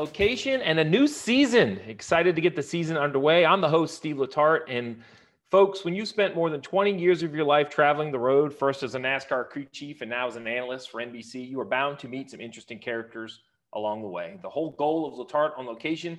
Location 0.00 0.62
and 0.62 0.80
a 0.80 0.84
new 0.84 1.06
season. 1.06 1.78
Excited 1.86 2.34
to 2.34 2.40
get 2.40 2.56
the 2.56 2.62
season 2.62 2.96
underway. 2.96 3.44
I'm 3.44 3.60
the 3.60 3.68
host, 3.68 3.98
Steve 3.98 4.16
Letarte. 4.16 4.62
And 4.66 5.02
folks, 5.50 5.84
when 5.84 5.94
you 5.94 6.06
spent 6.06 6.34
more 6.34 6.48
than 6.48 6.62
20 6.62 6.98
years 6.98 7.22
of 7.22 7.34
your 7.34 7.44
life 7.44 7.68
traveling 7.68 8.10
the 8.10 8.18
road, 8.18 8.50
first 8.54 8.82
as 8.82 8.94
a 8.94 8.98
NASCAR 8.98 9.50
crew 9.50 9.66
chief 9.72 10.00
and 10.00 10.08
now 10.08 10.26
as 10.26 10.36
an 10.36 10.46
analyst 10.46 10.90
for 10.90 11.02
NBC, 11.02 11.46
you 11.46 11.60
are 11.60 11.66
bound 11.66 11.98
to 11.98 12.08
meet 12.08 12.30
some 12.30 12.40
interesting 12.40 12.78
characters 12.78 13.40
along 13.74 14.00
the 14.00 14.08
way. 14.08 14.38
The 14.40 14.48
whole 14.48 14.70
goal 14.70 15.06
of 15.06 15.28
Letarte 15.28 15.58
on 15.58 15.66
location 15.66 16.18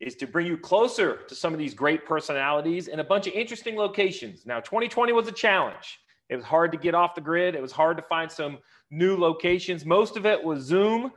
is 0.00 0.14
to 0.14 0.26
bring 0.26 0.46
you 0.46 0.56
closer 0.56 1.18
to 1.28 1.34
some 1.34 1.52
of 1.52 1.58
these 1.58 1.74
great 1.74 2.06
personalities 2.06 2.88
and 2.88 3.02
a 3.02 3.04
bunch 3.04 3.26
of 3.26 3.34
interesting 3.34 3.76
locations. 3.76 4.46
Now, 4.46 4.60
2020 4.60 5.12
was 5.12 5.28
a 5.28 5.32
challenge. 5.32 6.00
It 6.30 6.36
was 6.36 6.44
hard 6.46 6.72
to 6.72 6.78
get 6.78 6.94
off 6.94 7.14
the 7.14 7.20
grid. 7.20 7.54
It 7.54 7.60
was 7.60 7.72
hard 7.72 7.98
to 7.98 8.02
find 8.04 8.32
some 8.32 8.56
new 8.90 9.14
locations. 9.14 9.84
Most 9.84 10.16
of 10.16 10.24
it 10.24 10.42
was 10.42 10.62
Zoom. 10.62 11.12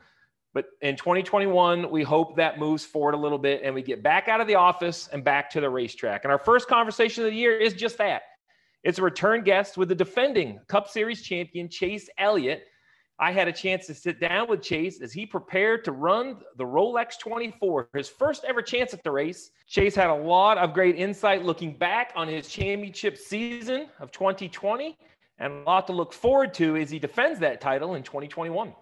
But 0.54 0.66
in 0.82 0.96
2021, 0.96 1.90
we 1.90 2.04
hope 2.04 2.36
that 2.38 2.60
moves 2.60 2.86
forward 2.86 3.16
a 3.16 3.18
little 3.18 3.40
bit 3.40 3.62
and 3.64 3.74
we 3.74 3.82
get 3.82 4.04
back 4.04 4.28
out 4.28 4.40
of 4.40 4.48
the 4.48 4.56
office 4.56 5.10
and 5.12 5.24
back 5.24 5.50
to 5.52 5.62
the 5.62 5.70
racetrack. 5.70 6.24
And 6.24 6.32
our 6.32 6.38
first 6.38 6.68
conversation 6.68 7.24
of 7.26 7.32
the 7.32 7.36
year 7.36 7.58
is 7.58 7.74
just 7.74 7.98
that 7.98 8.22
it's 8.84 9.00
a 9.00 9.02
return 9.02 9.44
guest 9.44 9.78
with 9.78 9.90
the 9.90 9.96
defending 9.96 10.60
Cup 10.68 10.90
Series 10.90 11.22
champion, 11.24 11.70
Chase 11.70 12.10
Elliott. 12.18 12.66
I 13.18 13.32
had 13.32 13.48
a 13.48 13.54
chance 13.54 13.88
to 13.88 13.94
sit 13.94 14.20
down 14.20 14.50
with 14.50 14.62
Chase 14.62 15.02
as 15.02 15.14
he 15.14 15.26
prepared 15.26 15.86
to 15.86 15.92
run 15.92 16.38
the 16.58 16.66
Rolex 16.66 17.18
24, 17.20 17.90
his 17.94 18.10
first 18.10 18.44
ever 18.44 18.62
chance 18.62 18.94
at 18.94 19.04
the 19.04 19.12
race. 19.12 19.52
Chase 19.68 19.96
had 19.96 20.10
a 20.10 20.16
lot 20.16 20.58
of 20.58 20.74
great 20.74 20.98
insight 20.98 21.44
looking 21.44 21.78
back 21.78 22.12
on 22.16 22.28
his 22.28 22.48
championship 22.48 23.18
season 23.18 23.88
of 24.00 24.12
2020 24.12 24.98
and 25.40 25.54
a 25.54 25.64
lot 25.64 25.88
to 25.88 25.94
look 25.94 26.14
forward 26.14 26.54
to 26.56 26.76
as 26.76 26.90
he 26.90 27.00
defends 27.00 27.40
that 27.40 27.62
title 27.62 27.96
in 27.96 28.04
2021. 28.04 28.74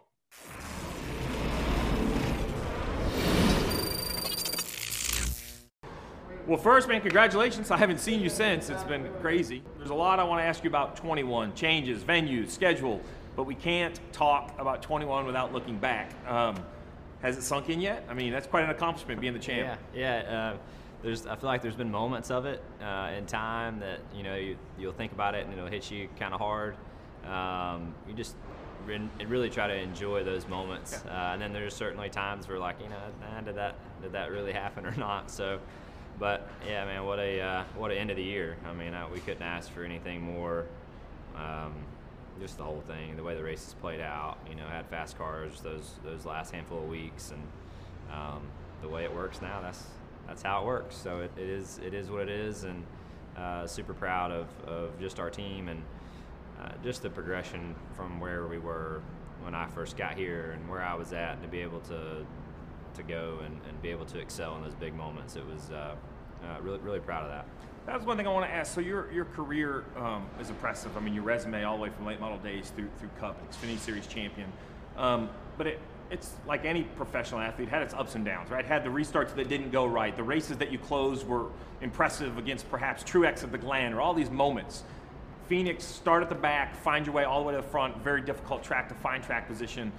Well, 6.52 6.60
first, 6.60 6.90
man, 6.90 7.00
congratulations. 7.00 7.72
I 7.72 7.78
haven't 7.78 8.02
seen 8.02 8.20
you 8.20 8.28
since. 8.28 8.70
It's 8.70 8.84
been 8.84 9.08
crazy. 9.22 9.64
There's 9.78 9.90
a 9.90 9.94
lot 9.96 10.20
I 10.20 10.26
want 10.26 10.42
to 10.42 10.44
ask 10.44 10.66
you 10.66 10.70
about 10.70 10.98
21 10.98 11.56
changes, 11.56 12.04
venues, 12.04 12.50
schedule, 12.50 13.00
but 13.38 13.44
we 13.44 13.56
can't 13.56 13.98
talk 14.12 14.54
about 14.60 14.82
21 14.82 15.26
without 15.26 15.54
looking 15.54 15.78
back. 15.78 16.12
Um, 16.28 16.58
has 17.22 17.38
it 17.38 17.44
sunk 17.44 17.70
in 17.70 17.80
yet? 17.80 18.06
I 18.10 18.14
mean, 18.14 18.34
that's 18.34 18.48
quite 18.48 18.66
an 18.66 18.70
accomplishment 18.70 19.22
being 19.22 19.32
the 19.32 19.40
champ. 19.40 19.80
Yeah, 19.94 20.24
yeah. 20.26 20.52
Uh, 20.52 20.58
there's, 21.02 21.26
I 21.26 21.38
feel 21.38 21.48
like 21.48 21.62
there's 21.62 21.78
been 21.78 21.90
moments 21.90 22.30
of 22.30 22.46
it 22.46 22.62
uh, 22.84 23.14
in 23.18 23.26
time 23.28 23.80
that 23.80 24.02
you 24.14 24.24
know 24.24 24.36
you, 24.36 24.58
will 24.78 24.92
think 24.92 25.14
about 25.14 25.36
it 25.36 25.46
and 25.46 25.54
it'll 25.54 25.70
hit 25.70 25.90
you 25.90 26.10
kind 26.20 26.34
of 26.34 26.42
hard. 26.42 26.76
Um, 27.26 27.96
you 28.06 28.14
just 28.14 28.36
really 28.86 29.50
try 29.50 29.68
to 29.68 29.76
enjoy 29.76 30.26
those 30.26 30.46
moments, 30.50 31.02
uh, 31.06 31.30
and 31.32 31.42
then 31.42 31.54
there's 31.54 31.74
certainly 31.74 32.10
times 32.10 32.50
where 32.50 32.60
like 32.60 32.76
you 32.82 32.90
know, 32.90 33.00
nah, 33.22 33.40
did 33.40 33.56
that 33.56 33.76
did 34.02 34.12
that 34.12 34.32
really 34.32 34.52
happen 34.52 34.86
or 34.86 34.92
not? 34.98 35.32
So 35.32 35.62
but 36.22 36.48
yeah, 36.68 36.86
man, 36.86 37.04
what 37.04 37.18
a 37.18 37.42
uh, 37.42 37.64
what 37.76 37.90
an 37.90 37.98
end 37.98 38.12
of 38.12 38.16
the 38.16 38.24
year. 38.24 38.56
I 38.70 38.74
mean, 38.74 38.94
I, 38.94 39.10
we 39.10 39.20
couldn't 39.20 39.42
ask 39.42 39.72
for 39.74 39.84
anything 39.84 40.22
more. 40.22 40.68
Um, 41.36 41.74
just 42.40 42.58
the 42.58 42.64
whole 42.64 42.84
thing, 42.88 43.18
the 43.18 43.24
way 43.24 43.36
the 43.36 43.44
race 43.44 43.60
races 43.60 43.76
played 43.82 44.00
out. 44.00 44.38
You 44.48 44.56
know, 44.56 44.68
had 44.68 44.86
fast 44.86 45.18
cars 45.18 45.62
those 45.62 45.96
those 46.04 46.24
last 46.24 46.52
handful 46.52 46.78
of 46.78 46.90
weeks, 46.90 47.32
and 47.32 47.42
um, 48.16 48.44
the 48.84 48.88
way 48.88 49.04
it 49.04 49.14
works 49.14 49.42
now, 49.42 49.62
that's 49.62 49.84
that's 50.28 50.44
how 50.44 50.62
it 50.62 50.68
works. 50.68 50.96
So 50.96 51.22
it, 51.22 51.32
it 51.38 51.50
is 51.50 51.80
it 51.84 51.96
is 51.96 52.12
what 52.12 52.22
it 52.22 52.30
is, 52.30 52.66
and 52.66 52.84
uh, 53.36 53.66
super 53.66 53.96
proud 53.96 54.32
of, 54.32 54.48
of 54.68 55.00
just 55.00 55.20
our 55.20 55.32
team 55.32 55.70
and 55.70 55.82
uh, 56.62 56.70
just 56.84 57.02
the 57.02 57.10
progression 57.10 57.74
from 57.96 58.20
where 58.20 58.46
we 58.46 58.60
were 58.60 59.02
when 59.42 59.56
I 59.56 59.66
first 59.68 59.98
got 59.98 60.16
here 60.16 60.52
and 60.52 60.70
where 60.70 60.84
I 60.84 60.94
was 60.94 61.14
at 61.14 61.42
to 61.42 61.48
be 61.48 61.62
able 61.62 61.80
to 61.82 62.24
to 62.94 63.04
go 63.04 63.40
and, 63.44 63.60
and 63.68 63.82
be 63.82 63.90
able 63.90 64.06
to 64.06 64.20
excel 64.20 64.56
in 64.58 64.64
those 64.64 64.76
big 64.76 64.94
moments. 64.94 65.36
It 65.36 65.46
was 65.48 65.72
uh, 65.72 65.96
uh, 66.44 66.62
really, 66.62 66.80
really 66.80 67.00
proud 67.00 67.24
of 67.24 67.30
that. 67.30 67.46
That 67.86 67.98
was 67.98 68.06
one 68.06 68.18
thing 68.18 68.28
I 68.28 68.32
want 68.32 68.46
to 68.46 68.52
ask. 68.52 68.74
So 68.74 68.82
your 68.82 69.12
your 69.12 69.26
career 69.26 69.86
um, 69.98 70.28
is 70.40 70.50
impressive. 70.50 70.96
I 70.96 71.00
mean, 71.00 71.14
your 71.14 71.24
resume 71.24 71.64
all 71.64 71.78
the 71.78 71.84
way 71.84 71.90
from 71.90 72.06
late 72.06 72.20
model 72.20 72.38
days 72.38 72.72
through 72.76 72.90
through 73.00 73.10
Cup, 73.20 73.38
Xfinity 73.52 73.80
Series 73.80 74.08
champion. 74.08 74.52
Um, 74.98 75.30
but 75.58 75.68
it 75.68 75.80
it's 76.12 76.34
like 76.46 76.66
any 76.66 76.84
professional 76.84 77.40
athlete 77.40 77.70
had 77.70 77.82
its 77.82 77.94
ups 77.94 78.16
and 78.16 78.26
downs, 78.26 78.52
right? 78.52 78.66
Had 78.66 78.84
the 78.84 78.90
restarts 78.90 79.34
that 79.34 79.48
didn't 79.48 79.72
go 79.72 79.86
right, 79.86 80.16
the 80.16 80.24
races 80.24 80.58
that 80.58 80.72
you 80.72 80.78
closed 80.78 81.26
were 81.26 81.48
impressive 81.80 82.38
against 82.38 82.70
perhaps 82.70 83.02
Truex 83.02 83.44
of 83.44 83.52
the 83.52 83.58
Glen, 83.58 83.94
or 83.94 84.02
all 84.02 84.14
these 84.14 84.30
moments. 84.30 84.84
Phoenix, 85.48 85.84
start 85.84 86.22
at 86.22 86.30
the 86.30 86.36
back, 86.36 86.76
find 86.76 87.06
your 87.06 87.16
way 87.16 87.24
all 87.24 87.42
the 87.42 87.48
way 87.48 87.56
to 87.56 87.62
the 87.62 87.68
front. 87.68 87.98
Very 88.04 88.22
difficult 88.22 88.64
track 88.64 88.88
to 88.90 88.96
find 88.96 89.24
track 89.24 89.48
position 89.48 89.92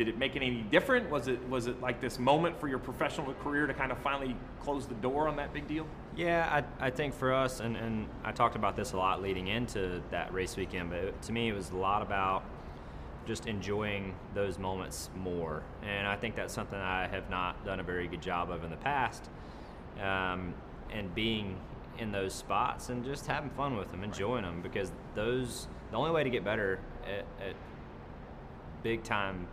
did 0.00 0.08
it 0.08 0.16
make 0.16 0.34
it 0.34 0.40
any 0.40 0.62
different? 0.62 1.10
Was 1.10 1.28
it 1.28 1.46
was 1.50 1.66
it 1.66 1.78
like 1.82 2.00
this 2.00 2.18
moment 2.18 2.58
for 2.58 2.68
your 2.68 2.78
professional 2.78 3.34
career 3.34 3.66
to 3.66 3.74
kind 3.74 3.92
of 3.92 3.98
finally 3.98 4.34
close 4.58 4.86
the 4.86 4.94
door 4.94 5.28
on 5.28 5.36
that 5.36 5.52
big 5.52 5.68
deal? 5.68 5.86
Yeah, 6.16 6.62
I, 6.80 6.86
I 6.86 6.88
think 6.88 7.12
for 7.12 7.34
us, 7.34 7.60
and, 7.60 7.76
and 7.76 8.06
I 8.24 8.32
talked 8.32 8.56
about 8.56 8.76
this 8.76 8.94
a 8.94 8.96
lot 8.96 9.20
leading 9.20 9.48
into 9.48 10.00
that 10.10 10.32
race 10.32 10.56
weekend, 10.56 10.88
but 10.88 11.20
to 11.20 11.32
me 11.32 11.50
it 11.50 11.52
was 11.52 11.68
a 11.68 11.76
lot 11.76 12.00
about 12.00 12.44
just 13.26 13.46
enjoying 13.46 14.14
those 14.32 14.58
moments 14.58 15.10
more. 15.18 15.62
And 15.82 16.06
I 16.06 16.16
think 16.16 16.34
that's 16.34 16.54
something 16.54 16.78
I 16.78 17.06
have 17.06 17.28
not 17.28 17.62
done 17.66 17.78
a 17.78 17.82
very 17.82 18.08
good 18.08 18.22
job 18.22 18.50
of 18.50 18.64
in 18.64 18.70
the 18.70 18.76
past. 18.76 19.28
Um, 20.02 20.54
and 20.90 21.14
being 21.14 21.58
in 21.98 22.10
those 22.10 22.32
spots 22.32 22.88
and 22.88 23.04
just 23.04 23.26
having 23.26 23.50
fun 23.50 23.76
with 23.76 23.90
them, 23.90 24.02
enjoying 24.02 24.44
them, 24.44 24.62
because 24.62 24.92
those 25.14 25.68
the 25.90 25.98
only 25.98 26.10
way 26.10 26.24
to 26.24 26.30
get 26.30 26.42
better 26.42 26.78
at, 27.04 27.26
at 27.46 27.54
big 28.82 29.02
time 29.04 29.46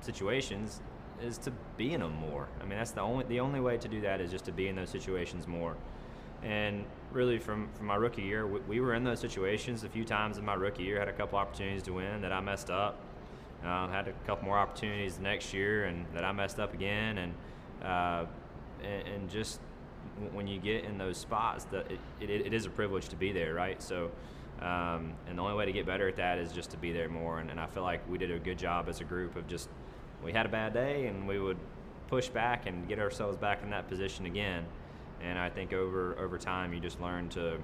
situations 0.00 0.80
is 1.22 1.38
to 1.38 1.52
be 1.76 1.92
in 1.92 2.00
them 2.00 2.14
more. 2.14 2.48
I 2.60 2.64
mean, 2.64 2.78
that's 2.78 2.92
the 2.92 3.00
only 3.00 3.24
the 3.26 3.40
only 3.40 3.60
way 3.60 3.76
to 3.78 3.88
do 3.88 4.00
that 4.02 4.20
is 4.20 4.30
just 4.30 4.44
to 4.46 4.52
be 4.52 4.68
in 4.68 4.76
those 4.76 4.90
situations 4.90 5.46
more. 5.46 5.76
And 6.42 6.84
really, 7.12 7.38
from 7.38 7.68
from 7.76 7.86
my 7.86 7.96
rookie 7.96 8.22
year, 8.22 8.46
we, 8.46 8.60
we 8.60 8.80
were 8.80 8.94
in 8.94 9.04
those 9.04 9.20
situations 9.20 9.84
a 9.84 9.88
few 9.88 10.04
times 10.04 10.38
in 10.38 10.44
my 10.44 10.54
rookie 10.54 10.84
year. 10.84 10.98
Had 10.98 11.08
a 11.08 11.12
couple 11.12 11.38
opportunities 11.38 11.82
to 11.84 11.92
win 11.92 12.22
that 12.22 12.32
I 12.32 12.40
messed 12.40 12.70
up. 12.70 12.98
Uh, 13.64 13.88
had 13.88 14.08
a 14.08 14.12
couple 14.26 14.46
more 14.46 14.58
opportunities 14.58 15.18
next 15.18 15.52
year, 15.52 15.84
and 15.84 16.06
that 16.14 16.24
I 16.24 16.32
messed 16.32 16.58
up 16.58 16.72
again. 16.72 17.18
And 17.18 17.34
uh, 17.84 18.26
and, 18.82 19.08
and, 19.08 19.30
just 19.30 19.60
when 20.32 20.46
you 20.46 20.58
get 20.58 20.84
in 20.84 20.96
those 20.96 21.16
spots, 21.18 21.64
that 21.64 21.90
it, 21.90 21.98
it, 22.20 22.30
it 22.46 22.54
is 22.54 22.64
a 22.66 22.70
privilege 22.70 23.08
to 23.10 23.16
be 23.16 23.32
there, 23.32 23.54
right? 23.54 23.82
So. 23.82 24.10
Um, 24.60 25.14
and 25.26 25.38
the 25.38 25.42
only 25.42 25.54
way 25.54 25.64
to 25.64 25.72
get 25.72 25.86
better 25.86 26.06
at 26.06 26.16
that 26.16 26.36
is 26.36 26.52
just 26.52 26.70
to 26.72 26.76
be 26.76 26.92
there 26.92 27.08
more. 27.08 27.38
And, 27.38 27.50
and 27.50 27.58
I 27.58 27.66
feel 27.66 27.82
like 27.82 28.06
we 28.10 28.18
did 28.18 28.30
a 28.30 28.38
good 28.38 28.58
job 28.58 28.90
as 28.90 29.00
a 29.00 29.04
group 29.04 29.34
of 29.36 29.48
just 29.48 29.70
we 30.24 30.32
had 30.32 30.46
a 30.46 30.48
bad 30.48 30.72
day 30.72 31.06
and 31.06 31.26
we 31.26 31.38
would 31.38 31.58
push 32.08 32.28
back 32.28 32.66
and 32.66 32.88
get 32.88 32.98
ourselves 32.98 33.36
back 33.36 33.62
in 33.62 33.70
that 33.70 33.88
position 33.88 34.26
again. 34.26 34.64
And 35.22 35.38
I 35.38 35.50
think 35.50 35.72
over 35.72 36.16
over 36.18 36.38
time, 36.38 36.72
you 36.72 36.80
just 36.80 37.00
learn 37.00 37.28
to, 37.30 37.58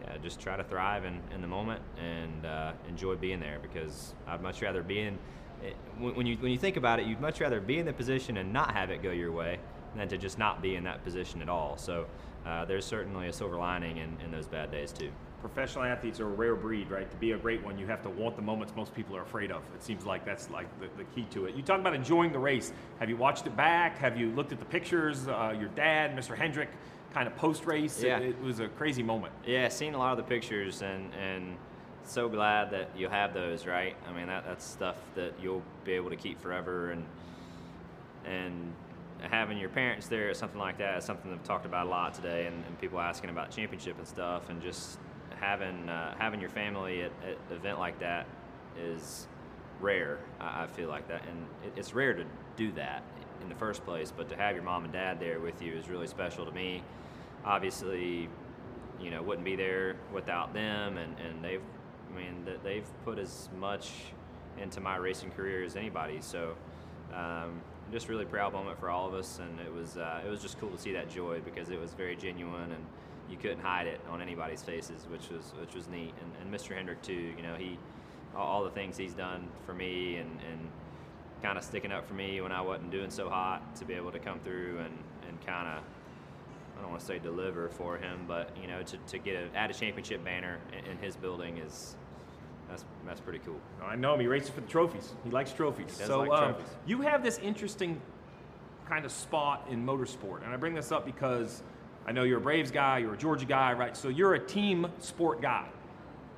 yeah, 0.00 0.16
just 0.22 0.40
try 0.40 0.56
to 0.56 0.64
thrive 0.64 1.04
in, 1.04 1.20
in 1.34 1.40
the 1.40 1.46
moment 1.46 1.82
and 1.98 2.46
uh, 2.46 2.72
enjoy 2.88 3.16
being 3.16 3.40
there 3.40 3.58
because 3.62 4.14
I'd 4.26 4.42
much 4.42 4.62
rather 4.62 4.82
be 4.82 5.00
in. 5.00 5.18
Eh, 5.64 5.70
when 5.98 6.26
you 6.26 6.36
when 6.36 6.52
you 6.52 6.58
think 6.58 6.76
about 6.76 7.00
it, 7.00 7.06
you'd 7.06 7.20
much 7.20 7.40
rather 7.40 7.60
be 7.60 7.78
in 7.78 7.86
the 7.86 7.92
position 7.92 8.36
and 8.36 8.52
not 8.52 8.72
have 8.72 8.90
it 8.90 9.02
go 9.02 9.10
your 9.10 9.32
way 9.32 9.58
than 9.96 10.08
to 10.08 10.18
just 10.18 10.38
not 10.38 10.60
be 10.60 10.76
in 10.76 10.84
that 10.84 11.02
position 11.02 11.40
at 11.40 11.48
all. 11.48 11.78
So 11.78 12.06
uh, 12.44 12.66
there's 12.66 12.84
certainly 12.84 13.28
a 13.28 13.32
silver 13.32 13.56
lining 13.56 13.96
in, 13.96 14.18
in 14.22 14.30
those 14.30 14.46
bad 14.46 14.70
days 14.70 14.92
too 14.92 15.10
professional 15.48 15.84
athletes 15.84 16.18
are 16.18 16.26
a 16.26 16.30
rare 16.30 16.56
breed, 16.56 16.90
right? 16.90 17.08
To 17.08 17.16
be 17.18 17.32
a 17.32 17.38
great 17.38 17.62
one, 17.64 17.78
you 17.78 17.86
have 17.86 18.02
to 18.02 18.10
want 18.10 18.34
the 18.36 18.42
moments 18.42 18.72
most 18.76 18.92
people 18.94 19.16
are 19.16 19.22
afraid 19.22 19.52
of. 19.52 19.62
It 19.74 19.82
seems 19.82 20.04
like 20.04 20.24
that's 20.24 20.50
like 20.50 20.66
the, 20.80 20.88
the 20.96 21.04
key 21.14 21.26
to 21.30 21.46
it. 21.46 21.54
You 21.54 21.62
talk 21.62 21.78
about 21.78 21.94
enjoying 21.94 22.32
the 22.32 22.38
race. 22.38 22.72
Have 22.98 23.08
you 23.08 23.16
watched 23.16 23.46
it 23.46 23.56
back? 23.56 23.96
Have 23.98 24.18
you 24.18 24.30
looked 24.32 24.52
at 24.52 24.58
the 24.58 24.64
pictures? 24.64 25.28
Uh, 25.28 25.54
your 25.58 25.68
dad, 25.70 26.16
Mr. 26.16 26.36
Hendrick, 26.36 26.70
kind 27.14 27.28
of 27.28 27.36
post 27.36 27.64
race. 27.64 28.02
Yeah. 28.02 28.18
It, 28.18 28.30
it, 28.30 28.40
was 28.42 28.58
a 28.58 28.68
crazy 28.68 29.02
moment. 29.02 29.32
Yeah, 29.46 29.68
seen 29.68 29.94
a 29.94 29.98
lot 29.98 30.10
of 30.12 30.16
the 30.16 30.24
pictures 30.24 30.82
and 30.82 31.14
and 31.14 31.56
so 32.02 32.28
glad 32.28 32.70
that 32.72 32.90
you 32.96 33.08
have 33.08 33.32
those, 33.32 33.66
right? 33.66 33.96
I 34.08 34.12
mean, 34.12 34.26
that, 34.28 34.44
that's 34.46 34.64
stuff 34.64 34.96
that 35.14 35.34
you'll 35.40 35.62
be 35.84 35.92
able 35.92 36.10
to 36.10 36.16
keep 36.16 36.40
forever 36.40 36.90
and 36.90 37.04
and 38.24 38.72
having 39.20 39.58
your 39.58 39.70
parents 39.70 40.08
there 40.08 40.30
at 40.30 40.36
something 40.36 40.58
like 40.58 40.78
that 40.78 40.98
is 40.98 41.04
something 41.04 41.32
I've 41.32 41.42
talked 41.44 41.66
about 41.66 41.86
a 41.86 41.88
lot 41.88 42.14
today, 42.14 42.46
and, 42.46 42.64
and 42.66 42.80
people 42.80 43.00
asking 43.00 43.30
about 43.30 43.50
championship 43.50 43.96
and 43.98 44.06
stuff, 44.06 44.50
and 44.50 44.60
just 44.60 44.98
having 45.40 45.88
uh, 45.88 46.14
having 46.18 46.40
your 46.40 46.50
family 46.50 47.02
at, 47.02 47.12
at 47.22 47.36
an 47.50 47.56
event 47.56 47.78
like 47.78 47.98
that 48.00 48.26
is 48.78 49.26
rare. 49.80 50.18
I, 50.40 50.64
I 50.64 50.66
feel 50.66 50.88
like 50.88 51.08
that, 51.08 51.22
and 51.28 51.46
it, 51.64 51.78
it's 51.78 51.94
rare 51.94 52.14
to 52.14 52.24
do 52.56 52.72
that 52.72 53.02
in 53.42 53.48
the 53.48 53.54
first 53.54 53.84
place. 53.84 54.12
But 54.14 54.28
to 54.30 54.36
have 54.36 54.54
your 54.54 54.64
mom 54.64 54.84
and 54.84 54.92
dad 54.92 55.20
there 55.20 55.40
with 55.40 55.60
you 55.62 55.74
is 55.74 55.88
really 55.88 56.06
special 56.06 56.44
to 56.44 56.52
me. 56.52 56.82
Obviously, 57.44 58.28
you 59.00 59.10
know, 59.10 59.22
wouldn't 59.22 59.44
be 59.44 59.56
there 59.56 59.96
without 60.12 60.52
them, 60.52 60.96
and, 60.96 61.14
and 61.18 61.44
they've, 61.44 61.60
I 62.12 62.18
mean, 62.18 62.46
they've 62.64 62.86
put 63.04 63.18
as 63.18 63.48
much 63.58 63.92
into 64.60 64.80
my 64.80 64.96
racing 64.96 65.30
career 65.30 65.64
as 65.64 65.76
anybody. 65.76 66.18
So, 66.20 66.56
um, 67.14 67.60
just 67.92 68.08
really 68.08 68.24
proud 68.24 68.52
moment 68.52 68.80
for 68.80 68.90
all 68.90 69.06
of 69.06 69.14
us, 69.14 69.38
and 69.38 69.60
it 69.60 69.72
was 69.72 69.96
uh, 69.96 70.22
it 70.26 70.28
was 70.28 70.40
just 70.40 70.58
cool 70.58 70.70
to 70.70 70.78
see 70.78 70.92
that 70.94 71.08
joy 71.08 71.40
because 71.44 71.70
it 71.70 71.80
was 71.80 71.92
very 71.92 72.16
genuine, 72.16 72.72
and 72.72 72.84
you 73.30 73.36
couldn't 73.36 73.60
hide 73.60 73.86
it 73.86 74.00
on 74.10 74.22
anybody's 74.22 74.62
faces, 74.62 75.06
which 75.10 75.28
was 75.30 75.52
which 75.60 75.74
was 75.74 75.88
neat. 75.88 76.14
And, 76.20 76.32
and 76.40 76.52
Mr. 76.52 76.74
Hendrick 76.74 77.02
too, 77.02 77.32
you 77.36 77.42
know, 77.42 77.54
he 77.54 77.78
all 78.36 78.64
the 78.64 78.70
things 78.70 78.96
he's 78.96 79.14
done 79.14 79.48
for 79.64 79.72
me, 79.72 80.16
and, 80.16 80.30
and 80.50 80.68
kind 81.42 81.58
of 81.58 81.64
sticking 81.64 81.92
up 81.92 82.06
for 82.06 82.14
me 82.14 82.40
when 82.40 82.52
I 82.52 82.60
wasn't 82.60 82.90
doing 82.90 83.10
so 83.10 83.28
hot 83.28 83.76
to 83.76 83.84
be 83.84 83.94
able 83.94 84.10
to 84.12 84.18
come 84.18 84.40
through 84.40 84.78
and, 84.78 84.98
and 85.28 85.46
kind 85.46 85.68
of 85.68 85.82
I 86.76 86.82
don't 86.82 86.90
want 86.90 87.00
to 87.00 87.06
say 87.06 87.18
deliver 87.18 87.68
for 87.68 87.96
him, 87.96 88.24
but 88.28 88.54
you 88.60 88.68
know 88.68 88.82
to, 88.82 88.96
to 88.96 89.18
get 89.18 89.36
a, 89.36 89.56
add 89.56 89.70
a 89.70 89.74
championship 89.74 90.24
banner 90.24 90.58
in, 90.72 90.92
in 90.92 90.98
his 90.98 91.16
building 91.16 91.58
is 91.58 91.96
that's 92.68 92.84
that's 93.06 93.20
pretty 93.20 93.40
cool. 93.40 93.60
I 93.82 93.96
know 93.96 94.14
him. 94.14 94.20
He 94.20 94.26
races 94.26 94.50
for 94.50 94.60
the 94.60 94.68
trophies. 94.68 95.14
He 95.24 95.30
likes 95.30 95.52
trophies. 95.52 95.98
He 95.98 96.04
so 96.04 96.20
like 96.20 96.30
um, 96.30 96.54
trophies. 96.54 96.74
you 96.86 97.00
have 97.02 97.22
this 97.22 97.38
interesting 97.38 98.00
kind 98.88 99.04
of 99.04 99.12
spot 99.12 99.66
in 99.70 99.84
motorsport, 99.84 100.44
and 100.44 100.52
I 100.52 100.56
bring 100.56 100.74
this 100.74 100.92
up 100.92 101.06
because 101.06 101.62
I 102.06 102.12
know 102.12 102.22
you're 102.22 102.38
a 102.38 102.40
Braves 102.40 102.70
guy, 102.70 102.98
you're 102.98 103.14
a 103.14 103.18
Georgia 103.18 103.44
guy, 103.46 103.72
right? 103.72 103.96
So 103.96 104.08
you're 104.08 104.34
a 104.34 104.38
team 104.40 104.86
sport 105.00 105.42
guy. 105.42 105.66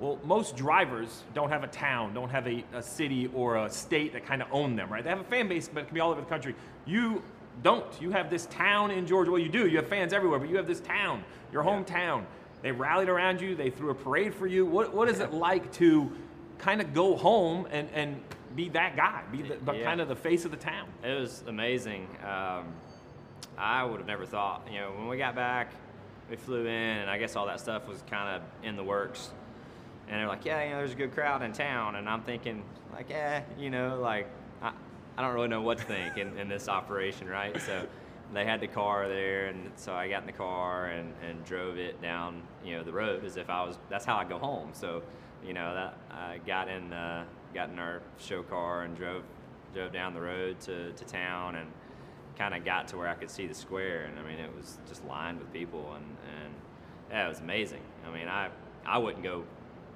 Well, 0.00 0.18
most 0.24 0.56
drivers 0.56 1.24
don't 1.34 1.50
have 1.50 1.64
a 1.64 1.66
town, 1.66 2.14
don't 2.14 2.30
have 2.30 2.46
a, 2.46 2.64
a 2.72 2.82
city 2.82 3.28
or 3.34 3.56
a 3.56 3.68
state 3.70 4.12
that 4.14 4.24
kind 4.24 4.40
of 4.40 4.48
own 4.52 4.76
them, 4.76 4.90
right? 4.90 5.02
They 5.02 5.10
have 5.10 5.20
a 5.20 5.24
fan 5.24 5.48
base, 5.48 5.68
but 5.68 5.80
it 5.80 5.86
can 5.86 5.94
be 5.94 6.00
all 6.00 6.10
over 6.12 6.20
the 6.20 6.26
country. 6.26 6.54
You 6.86 7.22
don't. 7.62 7.84
You 8.00 8.10
have 8.12 8.30
this 8.30 8.46
town 8.46 8.92
in 8.92 9.06
Georgia. 9.06 9.30
Well, 9.32 9.40
you 9.40 9.48
do. 9.48 9.66
You 9.66 9.76
have 9.78 9.88
fans 9.88 10.12
everywhere, 10.12 10.38
but 10.38 10.48
you 10.48 10.56
have 10.56 10.68
this 10.68 10.80
town, 10.80 11.24
your 11.52 11.64
hometown. 11.64 12.24
They 12.62 12.70
rallied 12.72 13.08
around 13.08 13.40
you. 13.40 13.54
They 13.54 13.70
threw 13.70 13.90
a 13.90 13.94
parade 13.94 14.34
for 14.34 14.46
you. 14.46 14.64
What, 14.64 14.94
what 14.94 15.08
is 15.08 15.20
it 15.20 15.32
like 15.32 15.70
to 15.74 16.10
kind 16.58 16.80
of 16.80 16.94
go 16.94 17.16
home 17.16 17.66
and, 17.70 17.88
and 17.92 18.20
be 18.56 18.68
that 18.70 18.96
guy, 18.96 19.22
be 19.30 19.42
the, 19.42 19.56
the 19.64 19.72
Yeah. 19.74 19.84
kind 19.84 20.00
of 20.00 20.08
the 20.08 20.16
face 20.16 20.44
of 20.44 20.52
the 20.52 20.56
town? 20.56 20.88
It 21.02 21.18
was 21.20 21.42
amazing. 21.48 22.06
Um, 22.24 22.72
I 23.56 23.84
would 23.84 23.98
have 23.98 24.06
never 24.06 24.24
thought, 24.24 24.66
you 24.70 24.78
know, 24.78 24.92
when 24.96 25.08
we 25.08 25.18
got 25.18 25.34
back, 25.34 25.72
we 26.30 26.36
flew 26.36 26.66
in, 26.66 26.98
and 26.98 27.10
I 27.10 27.18
guess 27.18 27.36
all 27.36 27.46
that 27.46 27.60
stuff 27.60 27.88
was 27.88 28.02
kind 28.08 28.36
of 28.36 28.66
in 28.66 28.76
the 28.76 28.84
works. 28.84 29.30
And 30.08 30.20
they're 30.20 30.28
like, 30.28 30.44
yeah, 30.44 30.62
you 30.64 30.70
know, 30.70 30.76
there's 30.76 30.92
a 30.92 30.96
good 30.96 31.12
crowd 31.12 31.42
in 31.42 31.52
town. 31.52 31.96
And 31.96 32.08
I'm 32.08 32.22
thinking, 32.22 32.62
like, 32.92 33.10
eh, 33.10 33.42
you 33.58 33.70
know, 33.70 33.98
like, 34.00 34.28
I, 34.62 34.72
I 35.16 35.22
don't 35.22 35.34
really 35.34 35.48
know 35.48 35.60
what 35.60 35.78
to 35.78 35.84
think 35.84 36.16
in, 36.16 36.38
in 36.38 36.48
this 36.48 36.68
operation, 36.68 37.28
right? 37.28 37.60
So 37.60 37.86
they 38.32 38.44
had 38.44 38.60
the 38.60 38.68
car 38.68 39.08
there, 39.08 39.46
and 39.46 39.70
so 39.76 39.94
I 39.94 40.08
got 40.08 40.20
in 40.22 40.26
the 40.26 40.32
car 40.32 40.86
and, 40.86 41.12
and 41.26 41.44
drove 41.44 41.78
it 41.78 42.00
down, 42.00 42.42
you 42.64 42.76
know, 42.76 42.84
the 42.84 42.92
road 42.92 43.24
as 43.24 43.36
if 43.36 43.50
I 43.50 43.64
was, 43.64 43.78
that's 43.90 44.04
how 44.04 44.16
I 44.16 44.24
go 44.24 44.38
home. 44.38 44.70
So, 44.72 45.02
you 45.44 45.52
know, 45.52 45.74
that 45.74 45.98
I 46.10 46.38
got 46.46 46.68
in, 46.68 46.92
uh, 46.92 47.24
got 47.54 47.70
in 47.70 47.78
our 47.78 48.02
show 48.18 48.42
car 48.42 48.82
and 48.82 48.96
drove, 48.96 49.22
drove 49.74 49.92
down 49.92 50.14
the 50.14 50.20
road 50.20 50.60
to, 50.60 50.92
to 50.92 51.04
town 51.04 51.56
and 51.56 51.68
kind 52.38 52.54
of 52.54 52.64
got 52.64 52.88
to 52.88 52.96
where 52.96 53.08
I 53.08 53.14
could 53.14 53.30
see 53.30 53.46
the 53.46 53.54
square. 53.54 54.04
And 54.04 54.18
I 54.18 54.22
mean, 54.22 54.38
it 54.38 54.54
was 54.56 54.78
just 54.88 55.04
lined 55.04 55.40
with 55.40 55.52
people, 55.52 55.92
and, 55.94 56.04
and 56.04 56.54
yeah, 57.10 57.26
it 57.26 57.28
was 57.28 57.40
amazing. 57.40 57.82
I 58.06 58.16
mean, 58.16 58.28
I, 58.28 58.48
I 58.86 58.98
wouldn't 58.98 59.24
go 59.24 59.44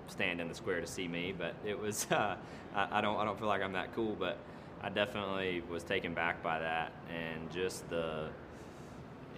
stand 0.08 0.40
in 0.40 0.48
the 0.48 0.54
square 0.54 0.80
to 0.80 0.86
see 0.86 1.06
me, 1.06 1.32
but 1.36 1.54
it 1.64 1.78
was, 1.78 2.06
uh, 2.10 2.36
I, 2.74 2.98
I 2.98 3.00
don't, 3.00 3.16
I 3.16 3.24
don't 3.24 3.38
feel 3.38 3.48
like 3.48 3.62
I'm 3.62 3.72
that 3.72 3.94
cool, 3.94 4.16
but 4.18 4.38
I 4.82 4.88
definitely 4.88 5.62
was 5.70 5.84
taken 5.84 6.12
back 6.12 6.42
by 6.42 6.58
that 6.58 6.92
and 7.08 7.50
just 7.52 7.88
the, 7.88 8.28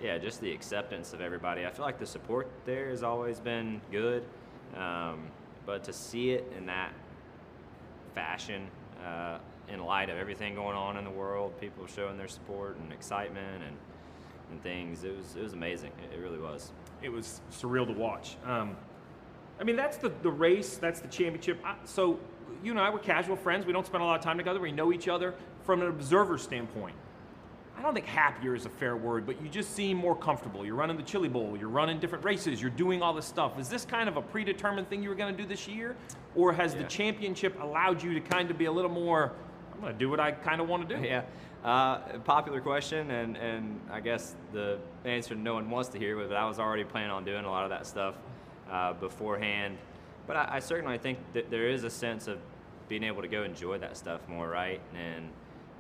yeah, 0.03 0.17
just 0.17 0.41
the 0.41 0.51
acceptance 0.51 1.13
of 1.13 1.21
everybody. 1.21 1.67
I 1.67 1.71
feel 1.71 1.85
like 1.85 1.99
the 1.99 2.07
support 2.07 2.49
there 2.65 2.89
has 2.89 3.03
always 3.03 3.39
been 3.39 3.81
good, 3.93 4.25
um, 4.77 5.25
but 5.67 5.85
to 5.85 5.93
see 5.93 6.31
it 6.31 6.51
in 6.57 6.67
that 6.67 6.93
fashion, 8.15 8.69
uh, 9.05 9.39
in 9.69 9.85
light 9.85 10.11
of 10.11 10.17
everything 10.17 10.55
going 10.55 10.77
on 10.77 10.97
in 10.97 11.05
the 11.05 11.11
world, 11.11 11.59
people 11.61 11.87
showing 11.87 12.17
their 12.17 12.29
support 12.29 12.77
and 12.79 12.93
excitement 12.93 13.63
and 13.67 13.77
and 14.51 14.63
things, 14.63 15.05
it 15.05 15.17
was 15.17 15.37
it 15.37 15.43
was 15.43 15.53
amazing. 15.53 15.91
It, 16.13 16.19
really 16.19 16.39
was. 16.39 16.73
it 17.03 17.09
was 17.09 17.41
surreal 17.51 17.87
to 17.87 17.93
watch. 17.93 18.37
Um, 18.45 18.77
I 19.61 19.65
mean, 19.65 19.77
that's 19.77 19.97
the, 19.97 20.13
the 20.23 20.31
race, 20.31 20.77
that's 20.77 21.01
the 21.01 21.09
championship. 21.09 21.61
I, 21.65 21.77
so, 21.85 22.19
you 22.63 22.73
and 22.73 22.81
I, 22.81 22.91
we're 22.91 22.99
casual 22.99 23.37
friends. 23.37 23.67
We 23.67 23.73
don't 23.73 23.87
spend 23.87 24.03
a 24.03 24.07
lot 24.07 24.19
of 24.19 24.25
time 24.25 24.37
together. 24.37 24.61
We 24.61 24.73
know 24.73 24.93
each 24.93 25.09
other 25.09 25.35
from 25.63 25.81
an 25.81 25.89
observer 25.89 26.39
standpoint. 26.39 26.97
I 27.77 27.83
don't 27.83 27.95
think 27.95 28.07
happier 28.07 28.55
is 28.55 28.67
a 28.67 28.71
fair 28.71 28.97
word, 28.97 29.27
but 29.27 29.43
you 29.43 29.49
just 29.49 29.75
seem 29.75 29.97
more 29.97 30.17
comfortable. 30.17 30.65
You're 30.65 30.77
running 30.77 30.97
the 30.97 31.03
Chili 31.03 31.29
Bowl, 31.29 31.57
you're 31.59 31.69
running 31.69 31.99
different 31.99 32.25
races, 32.25 32.61
you're 32.63 32.71
doing 32.71 33.03
all 33.03 33.13
this 33.13 33.27
stuff. 33.27 33.59
Is 33.59 33.69
this 33.69 33.85
kind 33.85 34.09
of 34.09 34.17
a 34.17 34.23
predetermined 34.23 34.89
thing 34.89 35.03
you 35.03 35.09
were 35.09 35.15
going 35.15 35.35
to 35.37 35.43
do 35.43 35.49
this 35.49 35.67
year? 35.67 35.97
Or 36.37 36.53
has 36.53 36.75
the 36.75 36.85
championship 36.85 37.61
allowed 37.61 38.03
you 38.03 38.15
to 38.15 38.21
kind 38.21 38.51
of 38.51 38.59
be 38.59 38.65
a 38.65 38.73
little 38.73 38.91
more, 38.91 39.33
I'm 39.75 39.81
going 39.81 39.93
to 39.93 39.99
do 39.99 40.09
what 40.09 40.21
I 40.21 40.33
kind 40.33 40.61
of 40.61 40.69
want 40.69 40.89
to 40.89 40.97
do? 40.97 41.03
Yeah. 41.03 41.23
Uh, 41.65 42.19
popular 42.25 42.61
question, 42.61 43.11
and, 43.11 43.37
and 43.37 43.81
I 43.91 44.01
guess 44.01 44.35
the 44.53 44.79
answer 45.07 45.35
no 45.35 45.55
one 45.55 45.71
wants 45.71 45.89
to 45.91 45.99
hear, 45.99 46.17
but 46.17 46.35
I 46.37 46.47
was 46.47 46.59
already 46.59 46.85
planning 46.85 47.11
on 47.11 47.25
doing 47.25 47.45
a 47.45 47.51
lot 47.51 47.65
of 47.65 47.71
that 47.71 47.87
stuff 47.87 48.15
uh, 48.71 48.93
beforehand. 48.93 49.79
But 50.27 50.37
I, 50.37 50.57
I 50.57 50.59
certainly 50.61 50.99
think 50.99 51.19
that 51.33 51.51
there 51.51 51.69
is 51.69 51.85
a 51.85 51.91
sense 51.91 52.29
of 52.29 52.39
being 52.89 53.03
able 53.03 53.23
to 53.23 53.29
go 53.29 53.45
enjoy 53.45 53.79
that 53.79 53.97
stuff 53.97 54.21
more, 54.29 54.49
right? 54.49 54.81
And 54.95 55.31